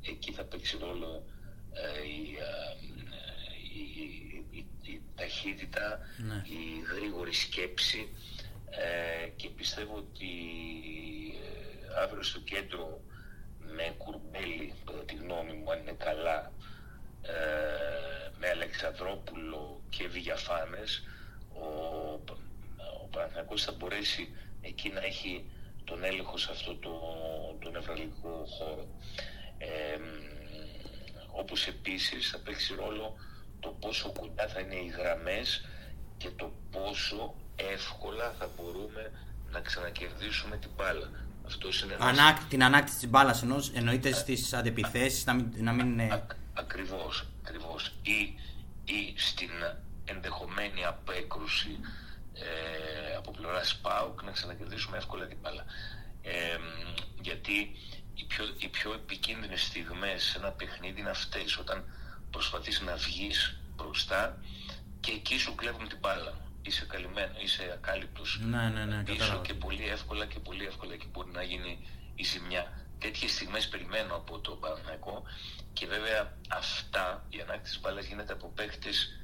Εκεί 0.03 0.33
θα 0.33 0.45
παίξει 0.45 0.79
ρόλο 0.79 1.25
ε, 1.73 2.07
η, 2.07 2.37
ε, 2.37 2.77
η, 3.79 4.26
η, 4.87 4.93
η 4.93 5.03
ταχύτητα, 5.17 6.01
Ναι. 6.19 6.43
η 6.47 6.61
γρήγορη 6.95 7.33
σκέψη 7.35 8.09
ε, 8.71 9.29
και 9.29 9.49
πιστεύω 9.49 9.97
ότι 9.97 10.29
ε, 11.95 12.03
αύριο 12.03 12.23
στο 12.23 12.41
κέντρο 12.41 13.01
με 13.59 13.95
κουρμπέλι, 13.99 14.75
κατά 14.85 15.05
τη 15.05 15.15
γνώμη 15.15 15.53
μου, 15.53 15.71
αν 15.71 15.79
είναι 15.81 15.97
καλά, 15.99 16.53
ε, 17.23 18.31
με 18.39 18.49
Αλεξανδρόπουλο 18.49 19.83
και 19.89 20.09
Βηγιαφάνες, 20.09 21.03
ο, 21.53 21.67
ο 23.03 23.07
Παναθηναϊκός 23.11 23.63
θα 23.65 23.73
μπορέσει 23.73 24.35
εκεί 24.61 24.89
να 24.89 25.01
έχει 25.01 25.51
τον 25.85 26.05
έλεγχο 26.05 26.39
σε 26.39 26.49
αυτό 26.51 26.75
το, 26.77 27.01
το 27.61 27.71
νευραλικό 27.71 28.45
χώρο. 28.59 28.87
Ε, 29.59 29.99
όπως 31.31 31.67
επίσης 31.67 32.31
θα 32.31 32.39
παίξει 32.39 32.75
ρόλο 32.75 33.17
το 33.67 33.77
πόσο 33.81 34.13
κοντά 34.13 34.49
θα 34.49 34.61
είναι 34.61 34.75
οι 34.75 34.87
γραμμές 34.99 35.65
και 36.17 36.29
το 36.37 36.53
πόσο 36.71 37.35
εύκολα 37.57 38.35
θα 38.39 38.49
μπορούμε 38.57 39.11
να 39.51 39.61
ξανακερδίσουμε 39.61 40.57
την 40.57 40.71
μπάλα. 40.77 41.11
Αυτό 41.47 41.69
είναι 41.85 41.95
ένας- 41.95 42.19
Ανάκ, 42.19 42.37
την 42.49 42.63
ανάκτηση 42.65 42.99
της 42.99 43.09
μπάλας 43.09 43.43
ενός, 43.43 43.71
εννοείται 43.75 44.13
στις 44.13 44.53
αντεπιθέσεις, 44.53 45.25
να 45.25 45.33
μην, 45.35 45.53
να 45.59 45.73
μην 45.73 45.87
είναι... 45.87 46.09
Ακ- 46.13 46.33
ακριβώς, 46.55 47.27
ακριβώς. 47.43 47.93
Ή, 48.03 48.21
ή 48.85 49.15
στην 49.17 49.51
ενδεχομένη 50.05 50.85
απέκρουση 50.85 51.79
ε, 52.35 53.17
από 53.17 53.31
πλευράς 53.31 53.77
ΠΑΟΚ 53.77 54.23
να 54.23 54.31
ξανακερδίσουμε 54.31 54.97
εύκολα 54.97 55.27
την 55.27 55.37
μπάλα. 55.43 55.65
Ε, 56.23 56.57
γιατί 57.21 57.77
οι 58.15 58.25
πιο, 58.25 58.45
οι 58.59 58.69
πιο 58.69 58.93
επικίνδυνες 58.93 59.63
στιγμές 59.63 60.23
σε 60.23 60.39
ένα 60.39 60.51
παιχνίδι 60.51 61.01
είναι 61.01 61.11
αυτές 61.11 61.59
όταν 61.59 61.85
προσπαθείς 62.37 62.81
να 62.81 62.95
βγεις 62.97 63.59
μπροστά 63.77 64.39
και 65.01 65.11
εκεί 65.13 65.39
σου 65.39 65.55
κλέβουν 65.55 65.89
την 65.89 65.99
μπάλα. 65.99 66.33
Είσαι 66.63 66.85
καλυμμένο, 66.85 67.33
είσαι 67.45 67.71
ακάλυπτος 67.75 68.41
Ναι, 68.43 68.69
ναι, 68.69 68.85
ναι, 68.85 69.03
πίσω 69.03 69.19
κατάλαβα. 69.19 69.43
και 69.47 69.55
πολύ 69.55 69.89
εύκολα 69.89 70.27
και 70.27 70.39
πολύ 70.39 70.65
εύκολα 70.65 70.93
εκεί 70.93 71.09
μπορεί 71.13 71.31
να 71.31 71.43
γίνει 71.43 71.73
η 72.15 72.25
ζημιά. 72.25 72.65
Τέτοιες 72.99 73.31
στιγμές 73.33 73.69
περιμένω 73.69 74.15
από 74.15 74.39
το 74.39 74.51
Παναθηναϊκό 74.51 75.23
και 75.73 75.87
βέβαια 75.87 76.33
αυτά, 76.49 77.27
η 77.29 77.41
ανάκτηση 77.41 77.73
της 77.73 77.81
μπάλας 77.81 78.07
γίνεται 78.07 78.33
από 78.33 78.49
παίκτες 78.55 79.21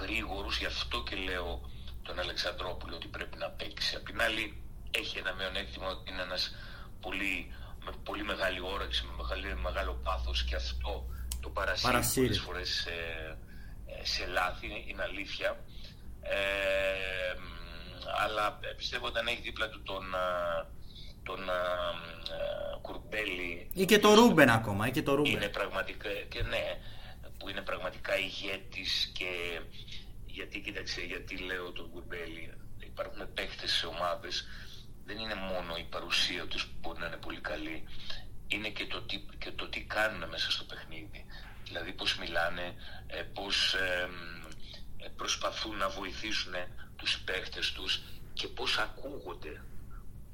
γρήγορους, 0.00 0.58
γι' 0.58 0.66
αυτό 0.66 1.02
και 1.02 1.16
λέω 1.16 1.70
τον 2.02 2.18
Αλεξανδρόπουλο 2.18 2.94
ότι 2.96 3.06
πρέπει 3.06 3.36
να 3.38 3.48
παίξει. 3.48 3.96
Απ' 3.96 4.06
την 4.06 4.20
άλλη 4.22 4.62
έχει 4.90 5.18
ένα 5.18 5.32
μειονέκτημα 5.34 5.86
ότι 5.86 6.12
είναι 6.12 6.22
ένας 6.22 6.54
πολύ, 7.00 7.52
με 7.84 7.92
πολύ 8.04 8.24
μεγάλη 8.24 8.60
όρεξη, 8.60 9.04
με 9.04 9.12
μεγάλη, 9.22 9.56
μεγάλο 9.56 9.92
πάθος 9.92 10.44
και 10.44 10.56
αυτό 10.56 11.06
το 11.46 11.52
παρασύρει 11.52 11.92
Παρασύρει. 11.92 12.26
πολλές 12.26 12.40
φορές 12.40 12.68
σε, 12.68 12.94
ε, 13.86 14.04
σε 14.04 14.26
λάθη, 14.26 14.66
είναι 14.86 15.02
αλήθεια. 15.02 15.48
Ε, 16.22 16.36
μ, 17.38 17.44
αλλά 18.22 18.58
πιστεύω 18.76 19.06
όταν 19.06 19.26
έχει 19.26 19.40
δίπλα 19.40 19.68
του 19.68 19.82
τον, 19.82 20.14
α, 20.14 20.26
τον 21.22 21.50
α, 21.50 21.54
α, 21.54 22.78
Κουρμπέλη 22.82 23.70
Ή 23.72 23.84
και 23.84 23.98
το 23.98 24.14
Ρούμπεν 24.14 24.50
ακόμα, 24.50 24.86
ή 24.86 24.90
και 24.90 25.02
το 25.02 25.14
Ρούμπεν. 25.14 25.32
είναι 25.32 25.48
πραγματικά 25.48 26.08
και 26.28 26.42
ναι, 26.42 26.64
που 27.38 27.48
είναι 27.48 27.60
πραγματικά 27.60 28.18
ηγέτης 28.18 29.10
και 29.18 29.60
γιατί 30.26 30.60
κοίταξε, 30.60 31.00
γιατί 31.00 31.36
λέω 31.36 31.72
τον 31.72 31.90
Κουρμπέλη 31.90 32.52
υπάρχουν 32.78 33.34
παίχτες 33.34 33.70
σε 33.72 33.86
ομάδες 33.86 34.46
δεν 35.04 35.18
είναι 35.18 35.34
μόνο 35.34 35.76
η 35.78 35.86
παρουσία 35.90 36.46
τους 36.46 36.66
που 36.66 36.76
μπορεί 36.80 36.98
να 37.00 37.06
είναι 37.06 37.16
πολύ 37.26 37.40
καλή 37.40 37.84
είναι 38.46 38.68
και 38.68 38.86
το 38.86 39.02
τι, 39.02 39.16
και 39.38 39.50
το 39.50 39.68
τι 39.68 39.80
κάνουν 39.84 40.28
μέσα 40.28 40.50
στο 40.50 40.64
παιχνίδι 40.64 41.24
δηλαδή 41.66 41.92
πώς 41.92 42.18
μιλάνε 42.18 42.74
ε, 43.06 43.22
πώς 43.22 43.74
ε, 43.74 44.08
ε, 44.96 45.08
προσπαθούν 45.16 45.76
να 45.76 45.88
βοηθήσουν 45.88 46.52
τους 46.96 47.18
παίχτες 47.18 47.72
τους 47.72 48.00
και 48.32 48.48
πώς 48.48 48.78
ακούγονται 48.78 49.60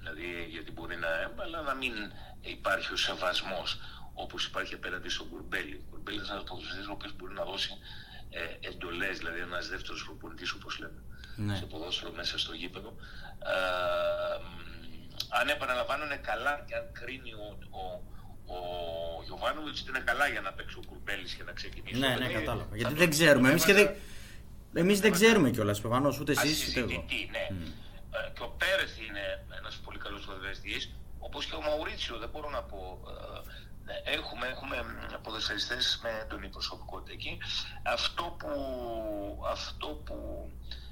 Δηλαδή, 0.03 0.47
γιατί 0.51 0.71
μπορεί 0.73 0.97
να, 0.97 1.09
αλλά 1.43 1.63
να 1.63 1.75
μην 1.75 1.93
υπάρχει 2.41 2.93
ο 2.93 2.97
σεβασμός 2.97 3.79
όπως 4.15 4.45
υπάρχει 4.47 4.75
απέναντι 4.75 5.09
στον 5.09 5.29
Κουρμπέλη. 5.29 5.75
Ο 5.75 5.91
Κουρμπέλη 5.91 6.17
είναι 6.17 6.27
ένας 6.31 6.45
ποδοσφαιριστή 6.45 6.91
ο 6.91 6.93
οποίο 6.93 7.11
μπορεί 7.17 7.33
να 7.35 7.45
δώσει 7.45 7.71
ε, 8.31 8.69
εντολές, 8.69 9.19
δηλαδή 9.19 9.41
ένας 9.41 9.69
δεύτερος 9.69 10.05
προπονητής, 10.05 10.53
όπως 10.53 10.79
λέμε, 10.79 11.03
Ναι. 11.37 11.57
σε 11.57 11.65
ποδόσφαιρο 11.65 12.13
μέσα 12.13 12.39
στο 12.39 12.53
γήπεδο. 12.53 12.97
Ε, 13.55 14.39
μ, 14.43 14.47
αν 15.29 15.49
επαναλαμβάνω 15.49 16.05
είναι 16.05 16.17
καλά 16.17 16.65
και 16.69 16.75
αν 16.75 16.93
κρίνει 16.93 17.33
ο, 17.33 17.59
ο, 17.71 18.03
ο 18.47 18.59
Γιωβάνοβιτς 19.25 19.81
ότι 19.81 19.91
είναι 19.91 20.01
καλά 20.11 20.27
για 20.29 20.41
να 20.41 20.53
παίξει 20.53 20.77
ο 20.79 20.83
Κουρμπέλης 20.89 21.33
και 21.35 21.43
να 21.43 21.53
ξεκινήσει. 21.53 21.99
Ναι, 21.99 22.07
το 22.07 22.13
ναι, 22.13 22.19
παιχνίδι, 22.19 22.39
κατάλαβα. 22.45 22.69
θα 22.71 22.77
Γιατί 22.77 22.93
το- 22.95 22.99
δεν 23.01 23.11
ξέρουμε. 23.11 23.49
Εμείς 23.51 23.65
και 23.65 23.73
δεν, 23.73 23.83
έβαζα- 23.87 24.01
εμείς 24.75 25.01
δεν 25.01 25.13
ξέρουμε 25.13 25.51
κιόλας 25.51 25.81
προφανώς, 25.81 26.19
ούτε 26.21 26.33
εσείς 26.33 26.69
ούτε 26.69 26.79
εγώ. 26.81 26.87
ασυζητητή, 26.89 27.31
ναι. 27.31 27.45
Ε, 28.19 28.31
και 28.35 28.43
ο 28.43 28.49
Πέρεθ 28.61 28.95
είναι 29.09 29.25
ένας 29.59 29.75
πολύ 29.85 29.99
καλός 29.99 30.25
ποδοσφαιριστής, 30.25 30.93
όπως 31.19 31.45
και 31.47 31.55
ο 31.55 31.61
Μαουρίτσιο, 31.61 32.19
δεν 32.19 32.29
μπορώ 32.33 32.51
να 32.51 32.63
πω. 32.63 32.79
ε, 33.09 33.61
ναι, 33.87 33.95
Έχουμε, 34.19 34.47
έχουμε 34.47 34.77
μ, 34.83 35.23
ποδοσφαιριστές 35.23 36.01
με 36.03 36.11
έντονη 36.23 36.49
προσωπικότητα 36.49 37.13
εκεί. 37.13 37.39
Αυτό 37.83 38.37
που, 38.39 38.51
αυτό 39.51 39.87
που 39.87 40.17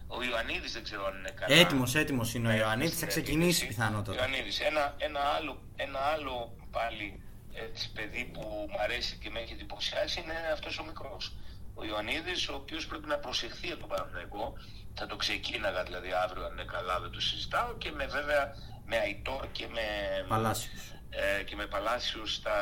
ο 0.06 0.22
Ιωαννίδης 0.22 0.72
δεν 0.72 0.82
ξέρω 0.82 1.06
αν 1.06 1.18
είναι 1.18 1.30
καλά. 1.30 1.54
Έτοιμος, 1.56 1.94
έτοιμος 1.94 2.34
είναι 2.34 2.48
ο 2.48 2.50
Ναι, 2.50 2.56
Ιωαννίδης, 2.56 2.94
στην 2.94 3.04
θα 3.06 3.12
ξεκινήσει 3.12 3.48
επίθεση. 3.64 3.66
πιθανότατα. 3.66 4.16
Ιωαννίδης. 4.18 4.60
Ένα, 4.60 4.94
ένα, 4.98 5.20
άλλο, 5.20 5.62
ένα 5.76 5.98
άλλο 5.98 6.56
πάλι 6.70 7.22
έτσι, 7.52 7.92
παιδί 7.92 8.30
που 8.32 8.40
μου 8.70 8.76
αρέσει 8.82 9.16
και 9.16 9.30
με 9.30 9.40
έχει 9.40 9.52
εντυπωσιάσει 9.52 10.20
είναι 10.20 10.34
αυτός 10.52 10.78
ο 10.78 10.84
μικρός. 10.84 11.32
Ο 11.74 11.84
Ιωαννίδης, 11.84 12.48
ο 12.48 12.54
οποίος 12.54 12.86
πρέπει 12.86 13.06
να 13.06 13.16
προσεχθεί 13.18 13.68
από 13.70 13.80
τον 13.80 13.88
Παναθηναϊκό. 13.88 14.52
Θα 14.94 15.06
το 15.06 15.16
ξεκίναγα 15.16 15.82
δηλαδή 15.82 16.08
αύριο 16.24 16.44
αν 16.44 16.52
είναι 16.52 16.64
καλά, 16.64 17.00
δεν 17.00 17.10
το 17.10 17.20
συζητάω. 17.20 17.74
Και 17.78 17.90
με 17.90 18.06
βέβαια 18.06 18.54
με 18.86 18.96
Αϊτόρ 18.96 19.46
και 19.52 19.66
με, 19.68 19.80
Παλάσιος. 20.28 20.80
ε, 21.10 21.42
και 21.42 21.56
με 21.56 21.66
Παλάσιους 21.66 22.34
στα, 22.34 22.52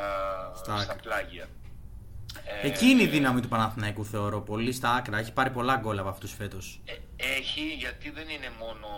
Στα 0.57 0.65
στα, 0.65 0.93
άκρα. 0.93 0.97
πλάγια. 1.03 1.47
Ε, 2.63 2.67
Εκεί 2.67 2.87
είναι 2.87 3.03
η 3.03 3.07
δύναμη 3.07 3.41
του 3.41 3.49
Παναθηναϊκού 3.49 4.05
θεωρώ, 4.05 4.41
πολύ 4.41 4.73
στα 4.73 4.91
άκρα. 4.93 5.19
Έχει 5.19 5.33
πάρει 5.33 5.51
πολλά 5.51 5.77
γκολ 5.77 5.99
από 5.99 6.09
αυτούς 6.09 6.33
φέτος. 6.33 6.81
Ε, 6.85 6.93
Έχει, 7.17 7.61
γιατί 7.79 8.11
δεν 8.11 8.29
είναι 8.29 8.51
μόνο 8.59 8.89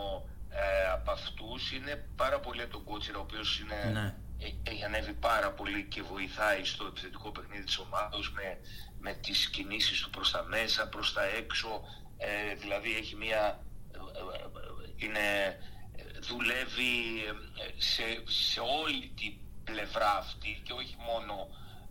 ε, 0.51 0.91
από 0.93 1.11
αυτούς 1.11 1.73
είναι 1.73 2.09
πάρα 2.17 2.41
πολύ 2.41 2.63
από 2.63 2.71
τον 2.73 2.85
Κότσιρα, 2.85 3.19
ο 3.19 3.21
οποίος 3.21 3.61
είναι, 3.61 4.01
Ναι. 4.01 4.15
Ε- 4.47 4.71
έχει 4.71 4.85
ανέβει 4.85 5.13
πάρα 5.13 5.51
πολύ 5.53 5.85
και 5.93 6.03
βοηθάει 6.03 6.65
στο 6.65 6.85
επιθετικό 6.87 7.31
παιχνίδι 7.31 7.65
της 7.65 7.79
ομάδας 7.79 8.31
με, 8.31 8.59
με 9.01 9.13
τις 9.15 9.49
κινήσεις 9.51 10.01
του 10.01 10.11
προς 10.11 10.31
τα 10.31 10.43
μέσα, 10.45 10.89
προς 10.89 11.13
τα 11.13 11.25
έξω. 11.25 11.83
Ε, 12.19 12.55
δηλαδή 12.55 12.97
έχει 12.97 13.17
μια... 13.17 13.65
ε, 13.95 13.99
ε, 13.99 15.05
είναι, 15.05 15.27
ε, 15.97 16.03
δουλεύει 16.21 16.95
ε, 17.29 17.81
σε, 17.81 18.03
σε 18.25 18.61
όλη 18.83 19.13
την 19.17 19.33
πλευρά 19.65 20.17
αυτή 20.19 20.61
και 20.65 20.73
όχι 20.73 20.97
μόνο 21.09 21.35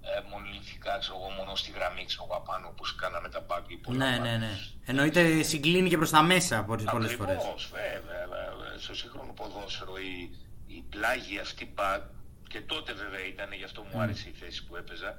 ε, 0.01 0.21
μονολυθικά, 0.29 0.97
ξέρω 0.99 1.17
εγώ, 1.19 1.29
μόνο 1.29 1.55
στη 1.55 1.71
γραμμή, 1.71 2.05
ξέρω 2.05 2.23
εγώ, 2.29 2.35
απάνω, 2.37 2.67
όπως 2.67 2.95
κάναμε 2.95 3.29
τα 3.29 3.39
μπάγκη 3.47 3.75
πολλά 3.77 3.97
Ναι, 3.97 4.17
μπακ. 4.17 4.25
ναι, 4.25 4.37
ναι. 4.37 4.51
Εννοείται 4.85 5.41
συγκλίνει 5.43 5.89
και 5.89 5.97
προς 5.97 6.09
τα 6.09 6.21
μέσα 6.23 6.63
πολλές 6.63 7.13
φορές. 7.13 7.35
Ακριβώς, 7.35 7.71
βέβαια. 7.71 8.27
βέβαια. 8.27 8.79
Στο 8.79 8.95
σύγχρονο 8.95 9.33
ποδόσφαιρο 9.33 9.97
η, 9.97 10.37
η 10.67 10.83
πλάγη 10.89 11.39
αυτή 11.39 11.71
μπακ 11.75 12.01
και 12.51 12.61
τότε 12.61 12.91
βέβαια 12.93 13.23
ήταν, 13.33 13.49
γι' 13.53 13.63
αυτό 13.63 13.81
μου 13.87 14.01
άρεσε 14.01 14.29
η 14.29 14.35
θέση 14.41 14.65
που 14.65 14.75
έπαιζα, 14.75 15.11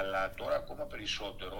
αλλά 0.00 0.34
τώρα 0.34 0.56
ακόμα 0.56 0.84
περισσότερο 0.84 1.58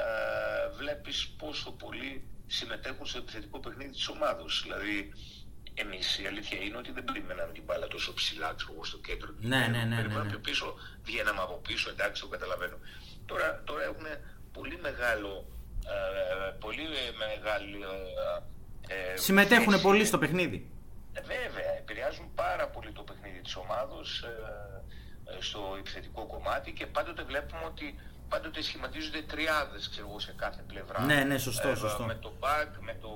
ε, 0.00 0.76
βλέπεις 0.80 1.28
πόσο 1.40 1.70
πολύ 1.72 2.10
συμμετέχουν 2.46 3.06
στο 3.06 3.18
επιθετικό 3.18 3.58
παιχνίδι 3.60 3.90
της 3.90 4.08
ομάδος. 4.08 4.52
Δηλαδή, 4.64 5.12
εμείς 5.74 6.18
η 6.18 6.26
αλήθεια 6.26 6.58
είναι 6.60 6.76
ότι 6.76 6.92
δεν 6.92 7.04
περιμέναμε 7.04 7.52
την 7.52 7.62
μπάλα 7.66 7.86
τόσο 7.86 8.14
ψηλά, 8.14 8.54
ξέρω 8.56 8.72
εγώ, 8.74 8.84
στο 8.84 8.98
κέντρο. 8.98 9.28
του 9.32 9.38
Ναι, 9.40 9.56
γηπέδου. 9.56 9.70
ναι, 9.72 9.78
ναι, 9.78 9.84
ναι, 9.84 9.96
Περιμέναμε 9.96 10.24
ναι. 10.24 10.30
πιο 10.30 10.38
πίσω, 10.38 10.74
βγαίναμε 11.02 11.40
από 11.40 11.56
πίσω, 11.68 11.90
εντάξει, 11.90 12.22
το 12.22 12.28
καταλαβαίνω. 12.28 12.76
Τώρα, 13.26 13.62
τώρα 13.64 13.82
έχουν 13.82 14.06
πολύ 14.52 14.78
μεγάλο, 14.86 15.46
ε, 15.86 16.50
πολύ 16.60 16.86
μεγάλη... 17.18 17.78
Ε, 18.88 19.12
ε, 19.12 19.16
Συμμετέχουν 19.16 19.72
θέση. 19.72 19.82
πολύ 19.82 20.04
στο 20.04 20.18
παιχνίδι. 20.18 20.70
Ε, 21.12 21.20
Βέβαια, 21.20 21.70
επηρεάζουν 21.78 22.34
πάρα 22.34 22.68
πολύ 22.68 22.92
το 22.92 23.02
παιχνίδι 23.02 23.40
της 23.40 23.56
ομάδος 23.56 24.22
ε, 24.22 24.28
ε, 25.36 25.40
στο 25.40 25.60
επιθετικό 25.78 26.26
κομμάτι 26.26 26.72
και 26.72 26.86
πάντοτε 26.86 27.22
βλέπουμε 27.22 27.64
ότι 27.64 27.94
πάντοτε 28.28 28.62
σχηματίζονται 28.62 29.22
τριάδες 29.22 29.88
ξέρω 29.90 30.06
εγώ, 30.08 30.18
σε 30.18 30.34
κάθε 30.36 30.62
πλευρά. 30.66 31.04
Ναι, 31.04 31.24
ναι, 31.24 31.38
σωστό, 31.38 31.76
σωστό. 31.76 32.04
Με 32.04 32.14
το 32.14 32.32
back, 32.40 32.70
με 32.80 32.94
το 33.00 33.10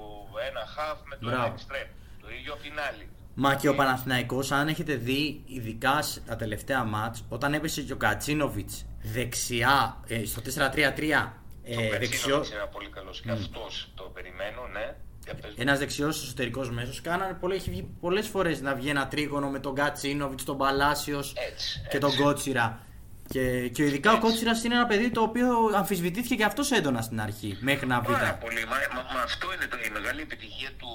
ένα 0.49 0.63
half, 0.77 0.99
με 1.05 1.17
το 1.17 1.27
Μπράβο. 1.29 1.45
ένα 1.45 1.55
extreme. 1.57 1.91
Το 2.21 2.31
ίδιο 2.31 2.53
απ' 2.53 2.61
την 2.61 2.79
άλλη. 2.91 3.09
Μα 3.35 3.55
και 3.55 3.69
ο 3.69 3.75
Παναθηναϊκός, 3.75 4.53
αν 4.53 4.69
έχετε 4.69 4.95
δει, 4.95 5.43
ειδικά 5.47 6.05
τα 6.27 6.37
τελευταία 6.37 6.85
μάτς, 6.85 7.25
όταν 7.29 7.55
έπεσε 7.55 7.83
και 7.83 7.93
ο 7.93 7.97
Κατσίνοβιτς 7.97 8.85
δεξιά, 9.03 10.01
ε, 10.07 10.25
στο 10.25 10.41
4-3-3, 10.41 11.43
ε, 11.63 11.75
το 11.75 11.81
δεξιό, 11.81 11.99
Κατσίνοβιτς 11.99 12.51
είναι 12.51 12.69
πολύ 12.73 12.89
καλός 12.89 13.21
και 13.21 13.31
αυτός 13.31 13.93
το 13.95 14.03
περιμένω, 14.03 14.67
ναι. 14.67 14.97
Για 15.25 15.35
πες 15.35 15.51
μου. 15.51 15.57
ένας 15.59 15.79
δεξιός 15.79 16.23
εσωτερικός 16.23 16.71
μέσος, 16.71 17.01
κάνανε 17.01 17.35
πολύ, 17.41 17.55
έχει 17.55 17.71
βγει 17.71 17.89
πολλές 18.01 18.29
φορές 18.29 18.61
να 18.61 18.75
βγει 18.75 18.89
ένα 18.89 19.09
τρίγωνο 19.09 19.49
με 19.51 19.59
τον 19.59 19.75
Κατσίνοβιτς, 19.75 20.45
τον 20.45 20.57
Παλάσιος 20.57 21.35
Έτσι, 21.53 21.87
και 21.91 21.99
τον 21.99 22.11
έτσι. 22.11 22.23
Κότσιρα. 22.23 22.87
Και, 23.29 23.69
και 23.69 23.83
ειδικά 23.85 24.11
ο 24.11 24.15
Έτσι. 24.15 24.27
Κότσιρας 24.27 24.65
είναι 24.65 24.75
ένα 24.75 24.87
παιδί 24.87 25.11
το 25.11 25.23
οποίο 25.23 25.49
αμφισβητήθηκε 25.75 26.35
και 26.35 26.45
αυτός 26.45 26.71
έντονα 26.71 27.03
στην 27.03 27.21
αρχή, 27.21 27.59
μέχρι 27.61 27.87
να 27.87 28.01
βρει 28.01 28.13
Πάρα 28.13 28.27
τα... 28.27 28.35
πολύ. 28.35 28.65
Μα, 28.65 28.77
μα, 28.95 29.03
μα 29.15 29.21
αυτό 29.23 29.53
είναι 29.55 29.67
το, 29.67 29.77
η 29.89 29.91
μεγάλη 29.91 30.21
επιτυχία 30.21 30.71
του 30.81 30.93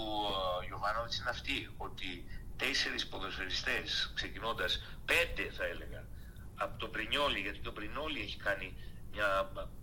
Ιωβάνοβιτς 0.70 1.18
είναι 1.20 1.30
αυτή. 1.30 1.70
Ότι 1.78 2.08
τέσσερις 2.58 3.08
ποδοσφαιριστές, 3.08 4.12
ξεκινώντας 4.16 4.72
πέντε 5.06 5.44
θα 5.58 5.66
έλεγα, 5.74 6.02
από 6.56 6.78
τον 6.82 6.90
Πρινιόλι, 6.92 7.40
γιατί 7.40 7.60
τον 7.68 7.74
Πρινιόλι 7.74 8.20
έχει 8.28 8.38
κάνει 8.48 8.68
μια 9.18 9.30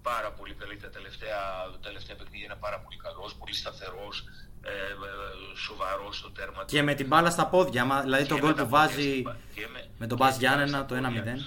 πάρα 0.03 0.31
πολύ 0.39 0.55
καλή 0.61 0.77
τα 0.77 0.91
τελευταία, 0.97 1.41
τα 1.75 1.79
τελευταία 1.89 2.17
παιχνίδια, 2.17 2.45
είναι 2.45 2.61
πάρα 2.67 2.79
πολύ 2.85 2.97
καλός, 3.07 3.35
πολύ 3.41 3.55
σταθερός, 3.63 4.17
ε, 4.63 4.71
ε, 4.71 5.57
σοβαρός 5.67 6.17
στο 6.19 6.31
τέρμα 6.31 6.61
του. 6.65 6.67
Και 6.75 6.83
με 6.83 6.95
την 6.95 7.07
μπάλα 7.07 7.31
στα 7.31 7.47
πόδια, 7.47 7.83
άμα- 7.83 8.01
δηλαδή 8.03 8.27
το 8.27 8.35
Και 8.35 8.41
γκολ 8.41 8.51
με 8.51 8.57
τα 8.57 8.65
που 8.65 8.71
πόδια 8.71 8.87
βάζει 8.87 9.11
στην 9.11 9.23
πα- 9.23 9.37
και 9.55 9.67
με 9.99 10.07
τον 10.07 10.19
και 10.19 10.25
Μπας 10.25 10.35
στην 10.35 10.47
Γιάννενα 10.47 10.69
στα 10.79 10.87
το 10.87 10.95
πόδια. 10.95 11.09
1-0. 11.09 11.45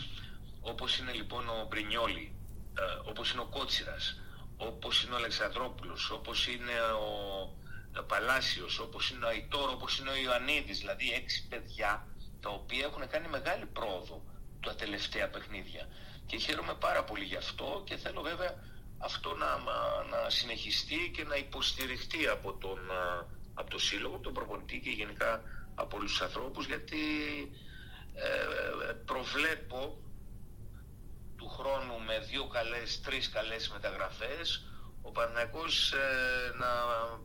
Όπως 0.71 0.97
είναι 0.97 1.11
λοιπόν 1.19 1.43
ο 1.49 1.65
Μπρινιόλι, 1.69 2.25
ε, 2.79 3.09
όπως 3.09 3.31
είναι 3.31 3.41
ο 3.41 3.49
Κότσιρας, 3.57 4.05
όπως 4.57 5.03
είναι 5.03 5.13
ο 5.13 5.17
Αλεξανδρόπουλος, 5.17 6.09
όπως 6.11 6.47
είναι 6.47 6.75
ο 7.05 7.07
ε, 7.97 8.01
Παλάσιος, 8.07 8.79
όπως 8.79 9.09
είναι 9.09 9.25
ο 9.25 9.27
Αϊτόρ, 9.27 9.69
όπως 9.69 9.99
είναι 9.99 10.09
ο 10.09 10.15
Ιωαννίδης, 10.25 10.77
δηλαδή 10.79 11.11
έξι 11.21 11.47
παιδιά 11.49 12.07
τα 12.43 12.49
οποία 12.49 12.85
έχουν 12.85 13.07
κάνει 13.13 13.27
μεγάλη 13.27 13.65
πρόοδο 13.65 14.23
τα 14.65 14.75
τελευταία 14.75 15.27
παιχνίδια. 15.29 15.87
Και 16.27 16.37
χαίρομαι 16.37 16.73
πάρα 16.79 17.03
πολύ 17.03 17.23
γι' 17.23 17.35
αυτό 17.35 17.81
και 17.85 17.95
θέλω 17.97 18.21
βέβαια 18.21 18.55
αυτό 18.97 19.35
να, 19.35 19.45
μα- 19.57 20.03
να 20.09 20.29
συνεχιστεί 20.29 21.11
και 21.15 21.23
να 21.23 21.35
υποστηριχτεί 21.35 22.27
από 22.27 22.53
τον, 22.53 22.91
α, 22.91 23.25
από 23.53 23.69
το 23.69 23.79
Σύλλογο, 23.79 24.13
από 24.15 24.23
τον 24.23 24.33
προπονητή 24.33 24.79
και 24.79 24.89
γενικά 24.89 25.41
από 25.75 25.97
όλους 25.97 26.11
τους 26.11 26.21
ανθρώπους 26.21 26.65
γιατί 26.65 26.97
ε, 28.13 28.93
προβλέπω 29.05 29.97
του 31.37 31.49
χρόνου 31.49 31.99
με 32.05 32.19
δύο 32.19 32.47
καλές, 32.47 33.01
τρεις 33.01 33.29
καλές 33.29 33.69
μεταγραφές 33.69 34.67
ο 35.01 35.11
Παναθηναϊκός 35.11 35.91
ε, 35.91 36.53
να 36.57 36.69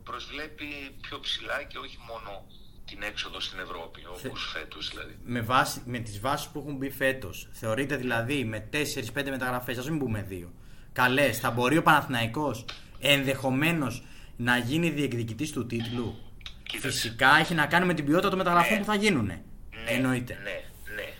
προσβλέπει 0.03 0.97
πιο 1.01 1.19
ψηλά 1.19 1.63
και 1.63 1.77
όχι 1.77 1.97
μόνο 2.07 2.45
την 2.85 3.01
έξοδο 3.01 3.39
στην 3.39 3.59
Ευρώπη 3.59 4.01
όπως 4.05 4.49
φέτος 4.53 4.89
δηλαδή. 4.89 5.17
με, 5.23 5.41
βάση, 5.41 5.81
με 5.85 5.99
τις 5.99 6.19
βάσεις 6.19 6.47
που 6.47 6.59
έχουν 6.59 6.75
μπει 6.75 6.89
φέτος 6.89 7.47
θεωρείτε 7.51 7.95
δηλαδή 7.95 8.43
με 8.45 8.69
4-5 8.73 9.29
μεταγραφές 9.29 9.77
ας 9.77 9.89
μην 9.89 9.99
πούμε 9.99 10.21
δύο 10.21 10.53
καλές 10.93 11.39
θα 11.39 11.51
μπορεί 11.51 11.77
ο 11.77 11.83
Παναθηναϊκός 11.83 12.65
ενδεχομένως 12.99 14.03
να 14.37 14.57
γίνει 14.57 14.89
διεκδικητής 14.89 15.51
του 15.51 15.65
τίτλου; 15.65 16.15
Κοίταξε. 16.63 16.87
φυσικά 16.89 17.37
έχει 17.39 17.53
να 17.53 17.65
κάνει 17.65 17.85
με 17.85 17.93
την 17.93 18.05
ποιότητα 18.05 18.29
των 18.29 18.37
μεταγραφών 18.37 18.73
Ναι. 18.73 18.79
που 18.79 18.85
θα 18.85 18.95
γίνουν 18.95 19.25
Ναι, 19.25 19.41
εννοείται 19.87 20.33
Ναι, 20.43 20.61
ναι. 20.95 21.13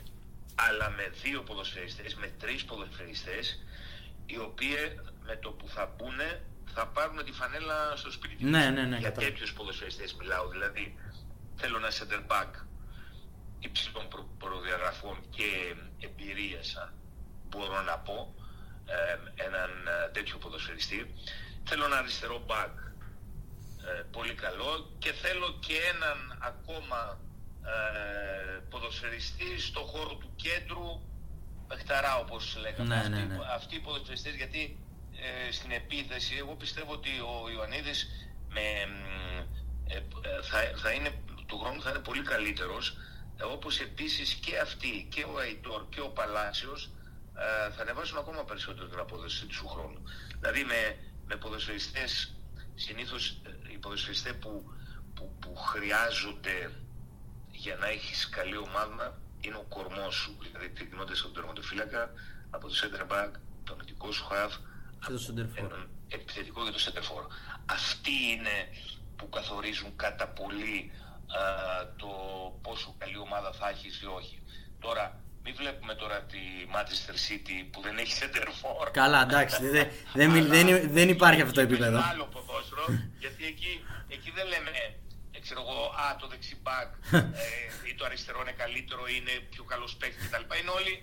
Αλλά 0.56 0.89
με 0.89 1.12
δύο 1.23 1.41
ποδοσφαιριστές, 1.41 2.15
με 2.15 2.32
τρεις 2.39 2.63
ποδοσφαιριστές, 2.65 3.63
οι 4.26 4.38
οποίοι 4.38 4.76
με 5.26 5.36
το 5.41 5.49
που 5.49 5.67
θα 5.67 5.93
μπουν 5.97 6.19
θα 6.76 6.88
πάρουν 6.88 7.26
τη 7.26 7.32
φανέλα 7.32 7.93
στο 7.95 8.12
σπίτι 8.12 8.36
τους. 8.36 8.49
Ναι, 8.49 8.69
ναι, 8.69 8.82
ναι, 8.82 8.97
Για 8.97 9.10
κατάλαβα. 9.10 9.19
τέτοιους 9.32 9.54
ποδοσφαιριστές 9.54 10.15
μιλάω. 10.19 10.47
Δηλαδή, 10.47 10.95
θέλω 11.65 11.78
ένα 11.78 11.91
center 11.99 12.21
back 12.32 12.52
υψηλών 13.60 14.08
προ- 14.08 14.30
προδιαγραφών 14.38 15.17
και 15.30 15.76
εμπειρίας, 15.99 16.76
αν 16.76 16.93
μπορώ 17.49 17.82
να 17.82 17.97
πω, 17.99 18.36
ε, 18.86 19.43
έναν 19.45 19.69
ε, 19.88 20.12
τέτοιο 20.12 20.38
ποδοσφαιριστή. 20.38 21.13
Θέλω 21.63 21.86
ένα 21.86 21.97
αριστερό 21.97 22.45
back 22.47 22.73
ε, 23.88 24.02
πολύ 24.12 24.34
καλό 24.34 24.95
και 24.99 25.12
θέλω 25.12 25.58
και 25.60 25.76
έναν 25.93 26.38
ακόμα 26.41 27.19
ε, 27.65 28.60
ποδοσφαιριστή 28.69 29.60
στο 29.60 29.80
χώρο 29.80 30.15
του 30.15 30.32
κέντρου 30.36 30.88
παιχταρά 31.67 32.17
όπως 32.17 32.58
λέγαμε 32.60 32.88
Ναι, 32.95 32.95
αυτοί, 32.95 33.10
ναι, 33.10 33.23
ναι. 33.23 33.38
αυτοί 33.56 33.76
οι 33.76 33.80
ποδοσφαιριστές 33.80 34.36
γιατί 34.36 34.80
ε, 35.47 35.52
στην 35.52 35.71
επίθεση 35.71 36.36
εγώ 36.38 36.56
πιστεύω 36.56 36.91
ότι 36.93 37.10
ο 37.10 37.49
Ιωαννίδης 37.54 38.08
με, 38.49 38.62
μ, 38.86 39.38
ε, 39.88 39.95
ε, 39.95 40.41
θα, 40.41 40.58
θα 40.82 40.91
είναι, 40.91 41.22
του 41.54 41.60
χρόνου 41.60 41.82
θα 41.82 41.89
είναι 41.89 42.00
πολύ 42.00 42.22
καλύτερος 42.22 42.98
ε, 43.38 43.44
όπως 43.44 43.80
επίσης 43.80 44.34
και 44.34 44.60
αυτοί 44.60 45.08
και 45.13 45.24
ο 45.24 45.38
Αϊτόρ 45.38 45.82
και 45.89 46.02
ο 46.02 46.10
Παλάσιος 46.10 46.92
ε, 47.36 47.72
θα 47.72 47.82
ανεβάσουν 47.82 48.18
ακόμα 48.18 48.44
περισσότερο 48.44 48.88
την 48.88 49.00
απόδοση 49.00 49.46
του 49.46 49.68
χρόνου. 49.68 50.04
Δηλαδή 50.39 50.63
με, 50.63 50.82
με 51.26 51.36
ποδοσφαιριστές 51.36 52.36
συνήθως 52.76 53.42
ε, 53.46 53.74
οι 53.74 53.78
ποδοσφαιριστές 53.78 54.36
που, 54.36 54.74
που, 55.16 55.36
που 55.39 55.56
χρειάζονται 55.56 56.72
για 57.52 57.76
να 57.76 57.88
έχεις 57.88 58.30
καλή 58.30 58.58
ομάδα 58.58 59.22
είναι 59.39 59.56
ο 59.56 59.66
κορμός 59.70 60.16
σου. 60.16 60.38
Δηλαδή 60.42 60.70
ξεκινώντας 60.74 61.20
από 61.20 61.28
τον 61.28 61.36
τερματοφύλακα, 61.38 62.12
από 62.50 62.68
το 62.68 62.74
center 62.82 63.04
back, 63.13 63.32
το 63.63 63.74
αμυντικό 63.74 64.12
σου 64.12 64.28
half, 64.32 64.52
Και 65.06 65.12
το 65.12 65.22
center 65.28 65.46
for. 65.46 65.58
έναν 65.58 65.89
επιθετικό 66.08 66.66
και 66.66 66.72
το 66.72 66.82
center 66.86 67.04
for. 67.10 67.24
Αυτοί 67.66 68.16
είναι 68.32 68.58
που 69.16 69.30
καθορίζουν 69.30 69.96
κατά 69.96 70.28
πολύ 70.28 70.92
α, 70.92 71.03
το 71.98 72.08
πόσο 72.62 72.96
καλή 72.98 73.17
ομάδα 73.17 73.52
θα 73.54 73.69
έχεις 73.69 74.02
ή 74.02 74.06
όχι. 74.06 74.41
Τώρα, 74.80 75.19
μην 75.43 75.56
βλέπουμε 75.56 75.93
τώρα 75.96 76.22
τη 76.22 76.38
Manchester 76.74 77.15
City 77.28 77.67
που 77.72 77.82
δεν 77.82 77.98
έχει 77.98 78.13
center 78.22 78.48
for. 78.48 78.91
καλά 78.91 79.22
εντάξει 79.22 79.67
δεν, 79.67 79.88
δεν, 80.13 80.30
μιλ- 80.30 80.48
δεν, 80.48 80.91
δεν 80.91 81.10
υπάρχει 81.10 81.41
αυτό 81.41 81.54
το 81.54 81.62
επίπεδο 81.62 81.98
Είναι 81.98 82.06
άλλο 82.12 82.26
ποδόσφαιρο, 82.26 82.86
γιατί 83.19 83.46
εκεί, 83.46 83.84
εκεί 84.08 84.32
δεν 84.32 84.48
λέμε, 84.48 84.69
ε, 85.32 85.39
ξέρω 85.39 85.62
εγώ, 85.62 85.80
α, 86.04 86.15
το 86.15 86.28
δεξί 86.28 86.56
μπακ 86.62 86.89
ε, 87.43 87.89
ή 87.89 87.96
το 87.96 88.06
αριστερό 88.06 88.41
είναι 88.41 88.52
καλύτερο, 88.63 89.02
είναι 89.17 89.32
πιο 89.50 89.63
καλός 89.63 89.96
παίκτης 89.96 90.28
κτλ. 90.30 90.43
Είναι 90.62 90.69
όλοι, 90.80 90.93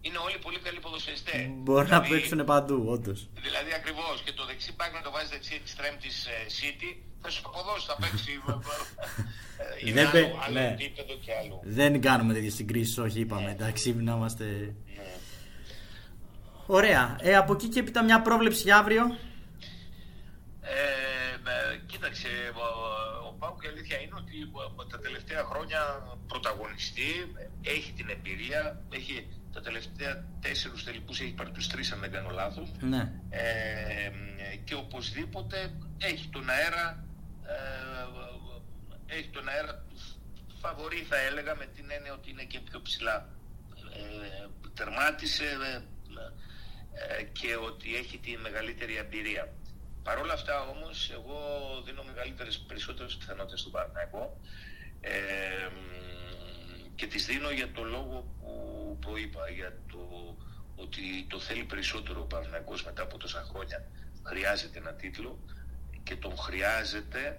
είναι 0.00 0.18
όλοι 0.26 0.38
πολύ 0.38 0.58
καλοί 0.66 0.78
ποδοσφαιριστές. 0.80 1.46
μπορεί 1.64 1.88
να 1.88 2.00
Δηλαδή- 2.00 2.10
παίξουν 2.10 2.44
παντού 2.44 2.84
όντως 2.94 3.28
Δηλαδή 3.46 3.72
ακριβώς 3.80 4.22
και 4.24 4.32
το 4.32 4.44
δεξί 4.46 4.70
μπακ 4.76 4.92
να 4.92 5.00
το 5.06 5.10
βάζεις 5.10 5.30
δεξί 5.30 5.54
εξτρέμ 5.62 5.94
της 5.96 6.26
ε, 6.26 6.30
City 6.58 6.90
θα 7.22 7.30
σου 7.30 7.42
αποδώσει, 7.46 7.86
θα 7.86 7.96
παίξει. 8.00 8.32
ε, 9.82 9.88
είναι 9.88 9.92
Δεν 10.02 10.06
άλλο, 10.06 10.12
παι- 10.28 10.42
άλλο 10.44 10.54
ναι. 10.60 10.66
επίπεδο 10.78 11.14
και 11.24 11.32
άλλο. 11.42 11.60
Δεν 11.64 12.00
κάνουμε 12.00 12.32
τέτοιες 12.34 12.54
συγκρίσεις, 12.54 12.98
όχι, 12.98 13.20
είπαμε. 13.20 13.50
Εντάξει, 13.50 13.94
να 13.94 14.12
είμαστε. 14.12 14.74
Ωραία. 16.66 17.16
Ε, 17.20 17.36
από 17.36 17.52
εκεί 17.52 17.68
και 17.68 17.78
έπειτα 17.80 18.02
μια 18.04 18.22
πρόβλεψη 18.22 18.62
για 18.62 18.76
αύριο. 18.76 19.04
Ε, 20.60 20.74
ε, 21.50 21.80
κοίταξε, 21.86 22.28
ο, 22.54 22.66
ο 23.28 23.32
Πάουκ 23.38 23.60
και 23.60 23.66
η 23.66 23.70
αλήθεια 23.70 24.00
είναι 24.00 24.14
ότι 24.16 24.36
τα 24.90 24.98
τελευταία 24.98 25.44
χρόνια 25.44 25.80
πρωταγωνιστεί, 26.28 27.10
έχει 27.62 27.92
την 27.92 28.08
εμπειρία, 28.08 28.82
έχει 28.90 29.26
τα 29.58 29.64
τελευταία 29.64 30.24
τέσσερους 30.40 30.84
τελικούς 30.84 31.20
έχει 31.20 31.32
πάρει 31.32 31.50
τους 31.50 31.66
τρεις 31.66 31.92
αν 31.92 32.00
δεν 32.00 32.10
κάνω 32.10 32.30
λάθος 32.30 32.70
ναι. 32.80 33.12
ε, 33.30 34.56
και 34.64 34.74
οπωσδήποτε 34.74 35.72
έχει 35.98 36.28
τον 36.28 36.50
αέρα 36.50 37.04
ε, 39.06 39.16
έχει 39.16 39.28
τον 39.28 39.48
αέρα 39.48 39.84
φαβορή 40.60 41.06
θα 41.08 41.16
έλεγα 41.16 41.54
με 41.56 41.66
την 41.66 41.84
έννοια 41.90 42.12
ότι 42.12 42.30
είναι 42.30 42.44
και 42.44 42.60
πιο 42.60 42.82
ψηλά 42.82 43.28
ε, 43.94 44.46
τερμάτισε 44.74 45.44
ε, 46.92 47.22
και 47.22 47.56
ότι 47.56 47.96
έχει 47.96 48.18
τη 48.18 48.36
μεγαλύτερη 48.36 48.96
εμπειρία. 48.96 49.52
Παρ' 50.02 50.18
όλα 50.18 50.32
αυτά 50.32 50.60
όμως 50.60 51.10
εγώ 51.12 51.38
δίνω 51.84 52.02
μεγαλύτερες, 52.02 52.58
περισσότερες 52.58 53.16
πιθανότητες 53.16 53.60
στον 53.60 53.72
Παναθηναϊκό 53.72 54.40
ε, 55.00 55.10
και 56.98 57.06
τις 57.06 57.26
δίνω 57.26 57.50
για 57.50 57.70
το 57.72 57.82
λόγο 57.82 58.16
που 58.40 58.96
προείπα, 59.00 59.48
για 59.48 59.72
το 59.92 60.36
ότι 60.76 61.26
το 61.28 61.38
θέλει 61.40 61.64
περισσότερο 61.64 62.20
ο 62.20 62.24
Παναθηναϊκός 62.24 62.84
μετά 62.84 63.02
από 63.02 63.18
τόσα 63.18 63.46
χρόνια. 63.50 63.84
Χρειάζεται 64.24 64.78
ένα 64.78 64.92
τίτλο 64.92 65.38
και 66.02 66.16
τον 66.16 66.36
χρειάζεται 66.36 67.38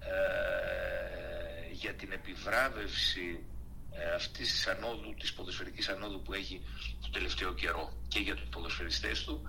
ε, 0.00 1.72
για 1.72 1.92
την 1.94 2.12
επιβράβευση 2.12 3.44
ε, 3.92 4.14
αυτής 4.14 4.52
της 4.52 4.66
ανόδου, 4.66 5.14
της 5.14 5.32
ποδοσφαιρικής 5.32 5.88
ανόδου 5.88 6.22
που 6.22 6.32
έχει 6.32 6.62
το 7.02 7.10
τελευταίο 7.10 7.54
καιρό 7.54 7.92
και 8.08 8.18
για 8.18 8.34
τους 8.34 8.48
ποδοσφαιριστές 8.48 9.24
του 9.24 9.42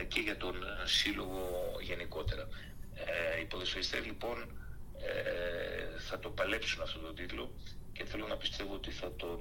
ε, 0.00 0.04
και 0.04 0.20
για 0.20 0.36
τον 0.36 0.54
ε, 0.62 0.86
σύλλογο 0.86 1.60
γενικότερα. 1.82 2.48
Ε, 2.94 3.40
οι 3.40 3.44
ποδοσφαιριστές 3.44 4.04
λοιπόν 4.04 4.38
ε, 4.98 5.98
θα 5.98 6.18
το 6.18 6.28
παλέψουν 6.30 6.82
αυτό 6.82 6.98
το 6.98 7.12
τίτλο 7.12 7.52
και 7.98 8.04
θέλω 8.04 8.26
να 8.26 8.36
πιστεύω 8.36 8.74
ότι 8.74 8.90
θα 8.90 9.12
τον 9.16 9.38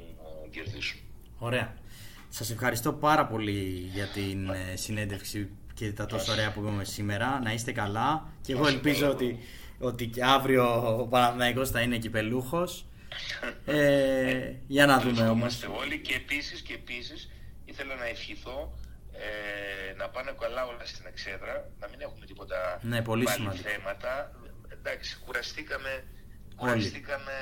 κερδίσουν. 0.49 0.99
Ωραία. 1.37 1.73
Σας 2.29 2.49
ευχαριστώ 2.51 2.93
πάρα 2.93 3.27
πολύ 3.27 3.89
για 3.93 4.07
την 4.07 4.49
συνέντευξη 4.73 5.49
και 5.73 5.91
τα 5.91 6.05
τόσο 6.05 6.31
ωραία 6.31 6.51
που 6.51 6.59
είπαμε 6.59 6.83
σήμερα. 6.83 7.39
Να 7.43 7.53
είστε 7.53 7.71
καλά 7.71 8.27
και 8.41 8.51
εγώ 8.51 8.67
ελπίζω 8.67 9.09
ότι, 9.09 9.39
ότι 9.79 10.07
και 10.07 10.23
αύριο 10.23 10.95
ο 10.99 11.07
Παναθηναϊκός 11.07 11.69
θα 11.69 11.81
είναι 11.81 11.97
κυπελούχος. 11.97 12.85
ε, 13.65 14.53
για 14.67 14.85
να 14.85 14.99
δούμε 14.99 15.29
όμως. 15.29 15.61
Είμαστε 15.61 15.67
όλοι 15.67 15.99
και 15.99 16.13
επίσης, 16.13 16.61
και 16.61 16.73
επίσης 16.73 17.29
ήθελα 17.65 17.95
να 17.95 18.05
ευχηθώ 18.05 18.77
ε, 19.11 19.93
να 19.93 20.09
πάνε 20.09 20.35
καλά 20.39 20.65
όλα 20.65 20.85
στην 20.85 21.05
εξέδρα, 21.07 21.69
να 21.79 21.87
μην 21.89 22.01
έχουμε 22.01 22.25
τίποτα 22.25 22.79
ναι, 22.81 23.01
πολύ 23.01 23.25
θέματα. 23.63 24.31
Εντάξει, 24.69 25.17
κουραστήκαμε, 25.25 26.03
κουραστήκαμε 26.57 27.35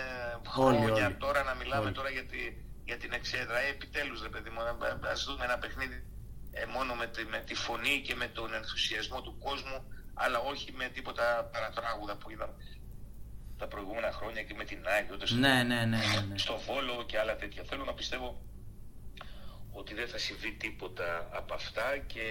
χρόνια 0.48 1.18
τώρα 1.18 1.44
να 1.44 1.54
μιλάμε 1.54 1.92
τώρα 1.92 2.10
για, 2.10 2.26
τη, 2.26 2.42
για 2.86 2.98
την 2.98 3.12
εξέδρα. 3.14 3.58
Ε, 3.60 3.70
επιτέλους, 3.70 4.22
ρε 4.22 4.30
παιδί 4.30 4.50
μου, 4.50 4.60
ας 5.12 5.24
δούμε 5.24 5.44
ένα 5.50 5.58
παιχνίδι 5.58 6.00
ε, 6.52 6.66
μόνο 6.66 6.96
με 6.96 7.08
τη, 7.08 7.26
με 7.26 7.40
τη 7.48 7.56
φωνή 7.56 8.02
και 8.06 8.16
με 8.16 8.28
τον 8.28 8.54
ενθουσιασμό 8.54 9.22
του 9.22 9.38
κόσμου, 9.46 9.78
αλλά 10.14 10.40
όχι 10.40 10.72
με 10.72 10.88
τίποτα 10.96 11.50
παρατράγουδα 11.54 12.16
που 12.18 12.30
είδαμε 12.30 12.54
τα 13.58 13.68
προηγούμενα 13.68 14.12
χρόνια 14.12 14.44
και 14.44 14.54
με 14.54 14.64
την 14.64 14.80
Nike, 14.88 15.38
ναι, 15.40 15.64
ναι, 15.64 15.86
ναι, 15.86 15.86
ναι, 15.86 16.38
στο 16.38 16.58
Βόλο 16.58 17.04
και 17.06 17.20
άλλα 17.20 17.36
τέτοια. 17.36 17.64
Θέλω 17.64 17.84
να 17.84 17.94
πιστεύω 17.94 18.42
ότι 19.72 19.94
δεν 19.94 20.08
θα 20.08 20.18
συμβεί 20.18 20.52
τίποτα 20.52 21.30
από 21.32 21.54
αυτά 21.54 21.98
και 22.08 22.26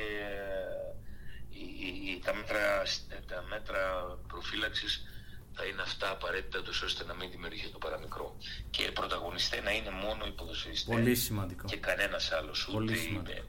ε, 1.53 2.19
τα, 2.25 2.35
μέτρα, 2.35 2.83
τα 3.27 3.43
μέτρα 3.49 3.81
προφύλαξης 4.29 5.14
θα 5.57 5.65
είναι 5.65 5.83
αυτά 5.83 6.11
απαραίτητα 6.11 6.63
τόσο 6.63 6.85
ώστε 6.87 7.05
να 7.05 7.15
μην 7.15 7.31
δημιουργήσει 7.31 7.71
το 7.73 7.79
παραμικρό. 7.79 8.37
Και 8.71 8.91
πρωταγωνιστές 8.95 9.63
να 9.63 9.71
είναι 9.71 9.91
μόνο 9.91 10.27
οι 10.27 10.31
ποδοσφαιριστές 10.31 10.95
Πολύ 10.95 11.15
σημαντικό. 11.15 11.67
και 11.67 11.77
κανένας 11.77 12.33
άλλος. 12.33 12.69
Ούτε, 12.69 12.93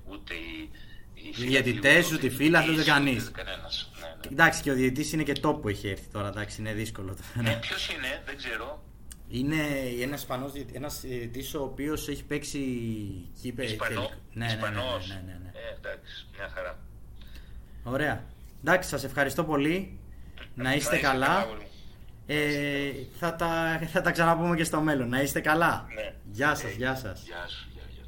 ούτε 0.06 0.34
οι, 0.34 0.70
οι 1.14 1.46
διαιτητές, 1.46 2.12
ούτε 2.12 2.26
οι 2.26 2.30
φίλοι, 2.30 2.58
ούτε 2.72 2.84
κανείς. 2.84 3.32
Ναι, 3.36 3.44
ναι. 3.44 4.32
Εντάξει, 4.32 4.62
και 4.62 4.72
ο 4.72 4.74
διαιτητής 4.74 5.12
είναι 5.14 5.24
και 5.24 5.36
top 5.44 5.62
που 5.62 5.70
έχει 5.70 5.88
έρθει 5.88 6.08
τώρα. 6.12 6.28
Εντάξει, 6.28 6.62
είναι 6.62 6.74
δύσκολο. 6.74 7.18
Ναι, 7.34 7.58
Ποιος 7.62 7.90
είναι, 7.90 8.22
δεν 8.26 8.38
ξέρω. 8.38 8.84
Είναι 9.30 9.56
ένας 10.02 10.20
Ισπανός 10.20 10.52
ένας 10.74 11.02
διαιτητής 11.02 11.54
ο 11.54 11.64
οποίος 11.64 12.08
έχει 12.08 12.24
παίξει 12.24 12.60
κύπε. 13.42 13.64
Ισπανό. 13.64 14.12
Ναι, 14.34 14.46
ναι, 14.46 14.54
ναι, 14.54 14.70
ναι, 14.70 15.24
ναι, 15.26 15.40
ναι. 15.44 15.52
Ε, 15.54 15.76
εντάξει, 15.78 16.28
μια 16.38 16.52
χαρά. 16.54 16.80
Ωραία. 17.84 18.24
Εντάξει, 18.64 18.90
σας 18.90 19.04
ευχαριστώ 19.04 19.44
πολύ. 19.44 20.00
Να 20.56 20.74
είστε 20.74 20.98
καλά. 20.98 21.48
Ε, 22.28 22.92
θα, 23.18 23.36
τα, 23.36 23.80
θα 23.88 24.02
τα 24.02 24.12
ξαναπούμε 24.12 24.56
και 24.56 24.64
στο 24.64 24.82
μέλλον. 24.82 25.10
Να 25.10 25.22
είστε 25.22 25.40
καλά. 25.40 25.86
Ναι. 25.96 26.14
Γεια 26.32 26.56
σας, 26.56 26.72
γεια 26.72 26.96
σας. 26.96 27.24
Γεια 27.24 27.48
σου, 27.48 27.68
γεια, 27.74 27.84
γεια. 27.94 28.04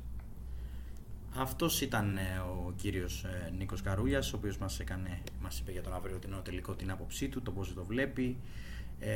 Αυτός 1.42 1.82
ήταν 1.82 2.18
ε, 2.18 2.38
ο 2.40 2.74
κύριος 2.76 3.24
ε, 3.24 3.52
Νίκος 3.58 3.82
Καρούλιας, 3.82 4.34
ο 4.34 4.38
οποίος 4.38 4.58
μας, 4.58 4.80
έκανε, 4.80 5.20
μας 5.42 5.60
είπε 5.60 5.72
για 5.72 5.82
τον 5.82 5.94
αυριοτινό 5.94 6.38
τελικό 6.38 6.74
την 6.74 6.92
άποψή 6.92 7.28
του, 7.28 7.42
το 7.42 7.52
πώς 7.52 7.74
το 7.74 7.86
βλέπει, 7.86 8.38
ε, 9.00 9.10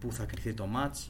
που 0.00 0.12
θα 0.12 0.24
κρυθεί 0.24 0.54
το 0.54 0.68
match. 0.76 1.08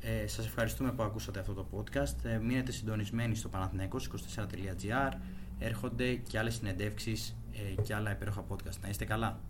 Ε, 0.00 0.26
σας 0.26 0.46
ευχαριστούμε 0.46 0.92
που 0.92 1.02
ακούσατε 1.02 1.40
αυτό 1.40 1.52
το 1.52 1.66
podcast. 1.72 2.24
Ε, 2.24 2.38
μείνετε 2.38 2.72
συντονισμένοι 2.72 3.34
στο 3.34 3.50
Παναθηναϊκός24.gr. 3.52 5.12
Έρχονται 5.58 6.14
και 6.14 6.38
άλλες 6.38 6.54
συνεντεύξεις 6.54 7.36
ε, 7.52 7.82
και 7.82 7.94
άλλα 7.94 8.10
υπέροχα 8.10 8.44
podcast. 8.48 8.80
Να 8.82 8.88
είστε 8.88 9.04
καλά. 9.04 9.40